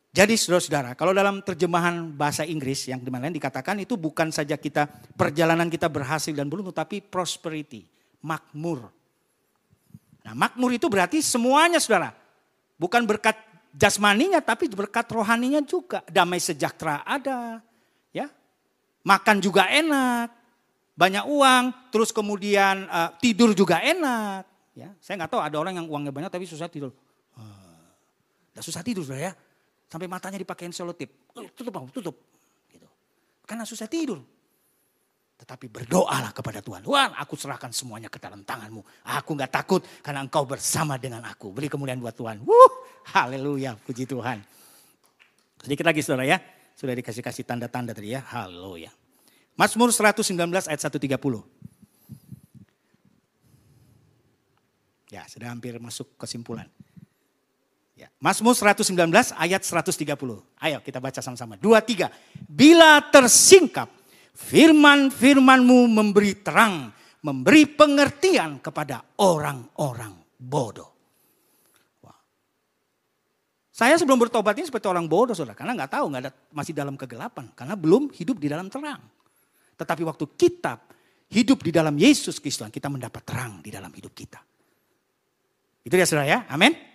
Jadi 0.09 0.35
saudara-saudara, 0.35 0.97
kalau 0.97 1.13
dalam 1.13 1.45
terjemahan 1.45 2.11
bahasa 2.11 2.43
Inggris 2.43 2.89
yang 2.89 2.99
di 2.99 3.13
mana 3.13 3.29
dikatakan 3.29 3.79
itu 3.79 3.95
bukan 3.95 4.33
saja 4.33 4.57
kita 4.57 4.89
perjalanan 5.15 5.69
kita 5.69 5.87
berhasil 5.87 6.33
dan 6.33 6.49
beruntung, 6.49 6.75
tapi 6.75 7.05
prosperity, 7.05 7.85
makmur. 8.25 8.89
Nah 10.25 10.35
makmur 10.35 10.75
itu 10.75 10.89
berarti 10.89 11.21
semuanya 11.23 11.79
saudara. 11.79 12.17
Bukan 12.81 13.05
berkat 13.05 13.37
jasmaninya 13.77 14.41
tapi 14.43 14.67
berkat 14.73 15.07
rohaninya 15.13 15.61
juga. 15.63 16.03
Damai 16.09 16.41
sejahtera 16.41 17.05
ada, 17.05 17.61
ya. 18.11 18.33
Makan 19.05 19.39
juga 19.39 19.71
enak, 19.71 20.35
banyak 20.99 21.25
uang, 21.31 21.95
terus 21.95 22.11
kemudian 22.11 22.91
uh, 22.91 23.15
tidur 23.23 23.55
juga 23.55 23.79
enak. 23.79 24.43
Ya, 24.75 24.91
saya 24.99 25.21
nggak 25.21 25.31
tahu 25.31 25.43
ada 25.47 25.57
orang 25.63 25.79
yang 25.79 25.87
uangnya 25.87 26.11
banyak 26.11 26.33
tapi 26.33 26.49
susah 26.49 26.67
tidur. 26.67 26.91
Uh, 28.59 28.62
susah 28.62 28.83
tidur 28.83 29.07
saudara 29.07 29.31
ya 29.31 29.35
Sampai 29.88 30.05
matanya 30.05 30.37
dipakein 30.37 30.68
selotip. 30.68 31.33
Tutup, 31.57 31.88
tutup. 31.88 32.16
Gitu. 32.68 32.85
karena 33.49 33.64
susah 33.64 33.88
tidur. 33.88 34.21
Tetapi 35.40 35.73
berdoalah 35.73 36.37
kepada 36.37 36.61
Tuhan. 36.61 36.85
Tuhan 36.85 37.16
aku 37.16 37.35
serahkan 37.40 37.73
semuanya 37.73 38.12
ke 38.12 38.21
dalam 38.21 38.44
tanganmu. 38.44 38.85
Aku 39.16 39.33
nggak 39.33 39.49
takut 39.49 39.81
karena 40.05 40.21
engkau 40.21 40.44
bersama 40.44 41.01
dengan 41.01 41.25
aku. 41.25 41.57
Beri 41.57 41.73
kemuliaan 41.73 42.05
buat 42.05 42.12
Tuhan. 42.12 42.44
Wuh, 42.44 42.73
haleluya, 43.16 43.81
puji 43.81 44.05
Tuhan. 44.05 44.44
Sedikit 45.64 45.88
lagi 45.88 46.05
saudara 46.05 46.29
ya. 46.29 46.37
Sudah 46.77 46.92
dikasih-kasih 46.92 47.49
tanda-tanda 47.49 47.97
tadi 47.97 48.12
ya. 48.12 48.21
Haleluya. 48.21 48.92
Mazmur 49.57 49.88
119 49.88 50.37
ayat 50.68 50.81
130. 50.85 51.01
Ya, 55.09 55.25
sudah 55.25 55.49
hampir 55.49 55.81
masuk 55.81 56.12
kesimpulan. 56.21 56.68
Ya. 57.99 58.07
Mazmur 58.23 58.55
119 58.55 58.95
ayat 59.35 59.63
130. 59.67 60.07
Ayo 60.63 60.79
kita 60.87 61.03
baca 61.03 61.19
sama-sama. 61.19 61.59
Dua, 61.59 61.83
tiga. 61.83 62.15
Bila 62.47 63.03
tersingkap 63.11 63.99
Firman-firmanmu 64.39 65.91
memberi 65.91 66.39
terang, 66.39 66.95
memberi 67.27 67.67
pengertian 67.67 68.63
kepada 68.63 69.03
orang-orang 69.19 70.15
bodoh. 70.39 70.95
Wah. 72.07 72.15
Saya 73.75 73.99
sebelum 73.99 74.15
bertobat 74.15 74.55
ini 74.55 74.71
seperti 74.71 74.87
orang 74.87 75.11
bodoh 75.11 75.35
saudara. 75.35 75.59
Karena 75.59 75.75
nggak 75.75 75.91
tahu, 75.91 76.05
nggak 76.15 76.23
ada 76.23 76.33
masih 76.55 76.71
dalam 76.71 76.95
kegelapan. 76.95 77.51
Karena 77.51 77.75
belum 77.75 78.15
hidup 78.15 78.39
di 78.39 78.47
dalam 78.47 78.71
terang. 78.71 79.03
Tetapi 79.75 80.07
waktu 80.07 80.25
kita 80.39 80.87
hidup 81.35 81.59
di 81.67 81.75
dalam 81.75 81.99
Yesus 81.99 82.39
Kristus, 82.39 82.71
kita 82.71 82.87
mendapat 82.87 83.27
terang 83.27 83.59
di 83.59 83.75
dalam 83.75 83.91
hidup 83.91 84.15
kita. 84.15 84.39
Itu 85.83 85.99
ya 85.99 86.07
saudara 86.07 86.31
ya, 86.31 86.39
amin. 86.47 86.88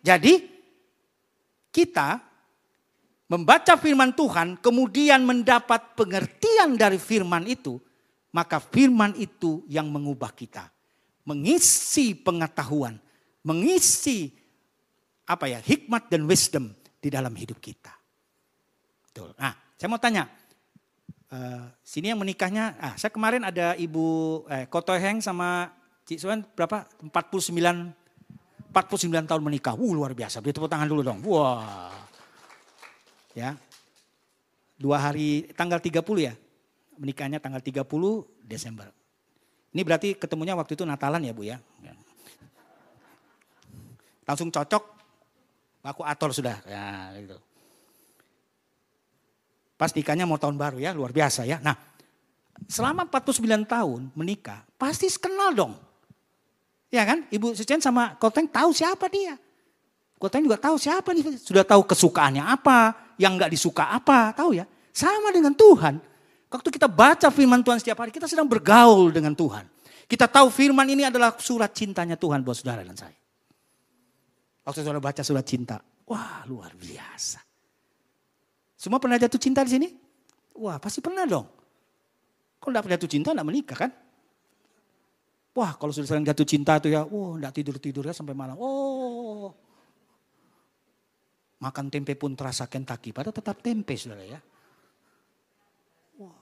Jadi 0.00 0.48
kita 1.70 2.18
membaca 3.30 3.78
firman 3.78 4.10
Tuhan, 4.10 4.58
kemudian 4.58 5.22
mendapat 5.22 5.94
pengertian 5.94 6.74
dari 6.74 6.98
firman 6.98 7.46
itu, 7.46 7.78
maka 8.34 8.58
firman 8.58 9.14
itu 9.14 9.62
yang 9.70 9.86
mengubah 9.86 10.34
kita. 10.34 10.66
Mengisi 11.22 12.16
pengetahuan, 12.16 12.98
mengisi 13.46 14.34
apa 15.28 15.46
ya, 15.46 15.62
hikmat 15.62 16.10
dan 16.10 16.26
wisdom 16.26 16.74
di 16.98 17.06
dalam 17.06 17.30
hidup 17.38 17.62
kita. 17.62 17.94
Betul. 19.06 19.30
Nah, 19.38 19.54
saya 19.78 19.86
mau 19.86 20.02
tanya, 20.02 20.26
uh, 21.30 21.70
sini 21.86 22.10
yang 22.10 22.18
menikahnya, 22.18 22.74
ah, 22.82 22.94
saya 22.98 23.14
kemarin 23.14 23.46
ada 23.46 23.78
Ibu 23.78 24.06
eh, 24.50 24.66
Koto 24.66 24.90
Heng 24.90 25.22
sama 25.22 25.70
Cik 26.02 26.18
Suan 26.18 26.42
berapa? 26.58 26.82
49 26.98 27.14
49 28.70 29.10
tahun 29.26 29.42
menikah. 29.42 29.74
Wuh 29.74 29.92
luar 29.92 30.14
biasa. 30.14 30.38
Beri 30.38 30.54
tepuk 30.54 30.70
tangan 30.70 30.86
dulu 30.86 31.02
dong. 31.02 31.18
Wah 31.26 31.90
ya 33.30 33.54
dua 34.74 34.98
hari 34.98 35.46
tanggal 35.54 35.78
30 35.78 36.02
ya 36.18 36.34
menikahnya 36.98 37.38
tanggal 37.40 37.62
30 37.62 37.86
Desember. 38.44 38.92
Ini 39.70 39.82
berarti 39.86 40.18
ketemunya 40.18 40.58
waktu 40.58 40.74
itu 40.74 40.82
Natalan 40.82 41.22
ya 41.22 41.32
Bu 41.32 41.46
ya. 41.46 41.56
Langsung 44.28 44.52
cocok, 44.52 44.84
aku 45.82 46.02
atur 46.06 46.30
sudah. 46.30 46.62
Ya, 46.62 47.10
gitu. 47.18 47.34
Pas 49.74 49.90
nikahnya 49.90 50.22
mau 50.22 50.38
tahun 50.38 50.54
baru 50.54 50.78
ya, 50.78 50.94
luar 50.94 51.10
biasa 51.10 51.48
ya. 51.48 51.58
Nah, 51.58 51.74
selama 52.70 53.10
49 53.10 53.66
tahun 53.66 54.12
menikah, 54.14 54.62
pasti 54.78 55.10
kenal 55.18 55.50
dong. 55.50 55.74
Ya 56.90 57.06
kan? 57.06 57.24
Ibu 57.30 57.54
Sucen 57.54 57.78
sama 57.78 58.18
Koteng 58.18 58.50
tahu 58.50 58.74
siapa 58.74 59.06
dia. 59.06 59.38
Koteng 60.20 60.44
juga 60.44 60.60
tahu 60.60 60.76
siapa 60.76 61.16
nih. 61.16 61.38
Sudah 61.40 61.64
tahu 61.64 61.86
kesukaannya 61.86 62.44
apa, 62.44 63.14
yang 63.16 63.40
nggak 63.40 63.56
disuka 63.56 63.88
apa, 63.88 64.36
tahu 64.36 64.58
ya? 64.58 64.68
Sama 64.92 65.32
dengan 65.32 65.56
Tuhan. 65.56 65.96
Waktu 66.50 66.68
kita 66.68 66.90
baca 66.90 67.30
firman 67.30 67.62
Tuhan 67.62 67.78
setiap 67.78 68.02
hari, 68.02 68.10
kita 68.10 68.26
sedang 68.26 68.44
bergaul 68.44 69.14
dengan 69.14 69.32
Tuhan. 69.32 69.64
Kita 70.10 70.26
tahu 70.26 70.50
firman 70.50 70.84
ini 70.90 71.06
adalah 71.06 71.38
surat 71.38 71.70
cintanya 71.70 72.18
Tuhan 72.18 72.42
buat 72.42 72.58
saudara 72.58 72.82
dan 72.82 72.98
saya. 72.98 73.14
Waktu 74.66 74.82
saudara 74.82 74.98
baca 74.98 75.22
surat 75.22 75.46
cinta, 75.46 75.78
wah 76.10 76.42
luar 76.50 76.74
biasa. 76.74 77.38
Semua 78.74 78.98
pernah 78.98 79.14
jatuh 79.16 79.38
cinta 79.38 79.62
di 79.62 79.70
sini? 79.78 79.88
Wah 80.58 80.82
pasti 80.82 80.98
pernah 80.98 81.22
dong. 81.24 81.46
Kalau 82.58 82.70
tidak 82.74 82.82
pernah 82.82 82.96
jatuh 82.98 83.10
cinta, 83.14 83.28
tidak 83.30 83.46
menikah 83.46 83.78
kan? 83.86 83.90
Wah 85.50 85.74
kalau 85.74 85.90
sudah 85.90 86.06
sering 86.06 86.22
jatuh 86.22 86.46
cinta 86.46 86.78
itu 86.78 86.94
ya, 86.94 87.02
wah 87.02 87.34
tidak 87.34 87.52
tidur-tidur 87.58 88.04
ya 88.06 88.14
sampai 88.14 88.38
malam. 88.38 88.54
Oh, 88.58 89.50
Makan 91.60 91.92
tempe 91.92 92.16
pun 92.16 92.32
terasa 92.32 92.64
Kentucky, 92.72 93.12
padahal 93.12 93.36
tetap 93.36 93.60
tempe 93.60 93.92
saudara 93.92 94.24
ya. 94.24 94.40
Wah. 96.16 96.32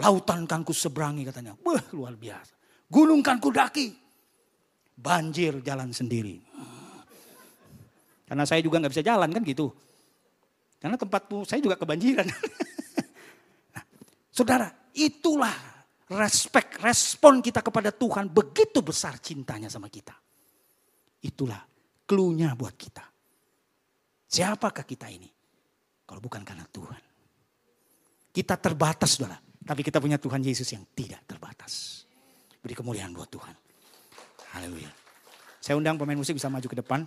Lautan 0.00 0.48
kan 0.48 0.64
ku 0.64 0.72
seberangi 0.72 1.28
katanya. 1.28 1.52
Wah 1.60 1.84
luar 1.92 2.16
biasa. 2.16 2.56
Gunung 2.88 3.20
kan 3.20 3.36
ku 3.36 3.52
daki. 3.52 3.92
Banjir 4.96 5.60
jalan 5.60 5.92
sendiri. 5.92 6.40
Karena 8.24 8.48
saya 8.48 8.64
juga 8.64 8.80
nggak 8.80 8.96
bisa 8.96 9.04
jalan 9.04 9.28
kan 9.28 9.44
gitu. 9.44 9.68
Karena 10.80 10.96
tempatmu 10.96 11.44
saya 11.44 11.60
juga 11.60 11.76
kebanjiran. 11.76 12.24
nah, 13.76 13.84
saudara, 14.32 14.72
itulah 14.96 15.75
respek, 16.10 16.78
respon 16.78 17.42
kita 17.42 17.62
kepada 17.62 17.90
Tuhan 17.90 18.30
begitu 18.30 18.82
besar 18.82 19.18
cintanya 19.18 19.66
sama 19.66 19.90
kita. 19.90 20.14
Itulah 21.22 21.58
klunya 22.06 22.54
buat 22.54 22.78
kita. 22.78 23.02
Siapakah 24.26 24.86
kita 24.86 25.10
ini? 25.10 25.26
Kalau 26.06 26.22
bukan 26.22 26.46
karena 26.46 26.66
Tuhan. 26.70 27.02
Kita 28.30 28.54
terbatas 28.54 29.18
saudara. 29.18 29.38
Tapi 29.66 29.82
kita 29.82 29.98
punya 29.98 30.14
Tuhan 30.14 30.38
Yesus 30.38 30.70
yang 30.70 30.86
tidak 30.94 31.26
terbatas. 31.26 32.06
Beri 32.62 32.78
kemuliaan 32.78 33.10
buat 33.10 33.26
Tuhan. 33.26 33.54
Haleluya. 34.54 34.90
Saya 35.58 35.74
undang 35.74 35.98
pemain 35.98 36.14
musik 36.14 36.38
bisa 36.38 36.46
maju 36.46 36.66
ke 36.70 36.78
depan. 36.78 37.02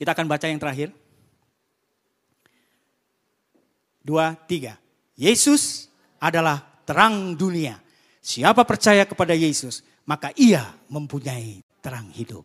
Kita 0.00 0.16
akan 0.16 0.24
baca 0.24 0.48
yang 0.48 0.56
terakhir. 0.56 0.88
Dua, 4.00 4.32
tiga. 4.48 4.80
Yesus 5.12 5.92
adalah 6.16 6.73
terang 6.84 7.34
dunia. 7.34 7.80
Siapa 8.24 8.64
percaya 8.64 9.04
kepada 9.04 9.36
Yesus, 9.36 9.84
maka 10.08 10.32
ia 10.36 10.72
mempunyai 10.88 11.60
terang 11.84 12.08
hidup. 12.12 12.44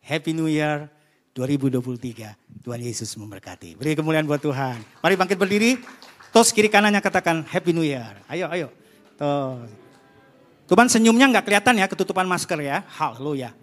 Happy 0.00 0.32
New 0.32 0.48
Year 0.48 0.88
2023. 1.36 2.64
Tuhan 2.64 2.80
Yesus 2.80 3.12
memberkati. 3.20 3.76
Beri 3.76 3.92
kemuliaan 3.92 4.24
buat 4.24 4.40
Tuhan. 4.40 4.80
Mari 5.04 5.14
bangkit 5.20 5.36
berdiri. 5.36 5.76
Tos 6.32 6.52
kiri 6.52 6.72
kanannya 6.72 7.00
katakan 7.04 7.44
Happy 7.44 7.76
New 7.76 7.84
Year. 7.84 8.20
Ayo, 8.28 8.48
ayo. 8.48 8.68
Tos. 9.20 9.68
Tuhan 10.68 10.88
senyumnya 10.92 11.28
nggak 11.32 11.48
kelihatan 11.48 11.80
ya, 11.80 11.88
ketutupan 11.88 12.28
masker 12.28 12.60
ya. 12.60 12.84
Haleluya. 12.84 13.52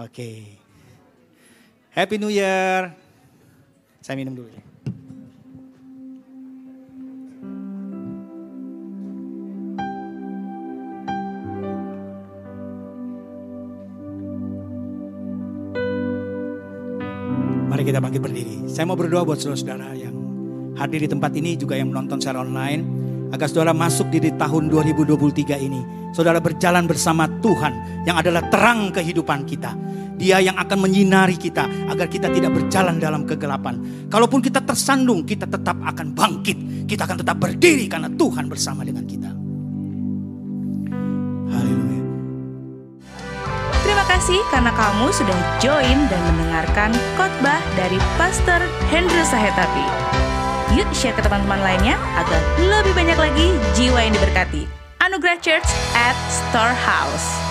Oke. 0.00 0.08
okay. 0.08 0.36
Happy 1.92 2.16
New 2.16 2.32
Year. 2.32 2.92
Saya 4.04 4.16
minum 4.16 4.32
dulu 4.36 4.48
ya. 4.48 4.67
Kita 17.88 18.04
bangkit 18.04 18.20
berdiri. 18.20 18.56
Saya 18.68 18.84
mau 18.84 19.00
berdoa 19.00 19.24
buat 19.24 19.40
saudara-saudara 19.40 19.96
yang 19.96 20.12
hadir 20.76 21.00
di 21.00 21.08
tempat 21.08 21.32
ini 21.32 21.56
juga 21.56 21.80
yang 21.80 21.88
menonton 21.88 22.20
secara 22.20 22.44
online. 22.44 23.08
Agar 23.28 23.48
saudara 23.48 23.76
masuk 23.76 24.08
di, 24.12 24.28
tahun 24.28 24.72
2023 24.72 25.56
ini. 25.60 25.80
Saudara 26.16 26.40
berjalan 26.40 26.88
bersama 26.88 27.28
Tuhan 27.44 28.04
yang 28.08 28.16
adalah 28.16 28.44
terang 28.48 28.88
kehidupan 28.92 29.44
kita. 29.44 29.72
Dia 30.16 30.40
yang 30.40 30.56
akan 30.56 30.88
menyinari 30.88 31.36
kita 31.36 31.68
agar 31.92 32.08
kita 32.08 32.32
tidak 32.32 32.56
berjalan 32.56 32.96
dalam 32.96 33.28
kegelapan. 33.28 34.08
Kalaupun 34.08 34.40
kita 34.40 34.64
tersandung, 34.64 35.28
kita 35.28 35.44
tetap 35.44 35.76
akan 35.76 36.16
bangkit. 36.16 36.88
Kita 36.88 37.04
akan 37.04 37.20
tetap 37.20 37.36
berdiri 37.36 37.84
karena 37.84 38.08
Tuhan 38.08 38.48
bersama 38.48 38.80
dengan 38.84 39.04
kasih 44.28 44.44
karena 44.52 44.68
kamu 44.76 45.08
sudah 45.08 45.38
join 45.56 45.98
dan 46.12 46.20
mendengarkan 46.28 46.92
khotbah 47.16 47.64
dari 47.80 47.96
Pastor 48.20 48.60
Hendro 48.92 49.24
Sahetapi. 49.24 49.80
Yuk 50.76 50.84
share 50.92 51.16
ke 51.16 51.24
teman-teman 51.24 51.56
lainnya 51.64 51.96
agar 52.12 52.36
lebih 52.60 52.92
banyak 52.92 53.16
lagi 53.16 53.56
jiwa 53.72 54.04
yang 54.04 54.12
diberkati. 54.12 54.68
Anugerah 55.00 55.40
Church 55.40 55.64
at 55.96 56.12
Storehouse. 56.28 57.47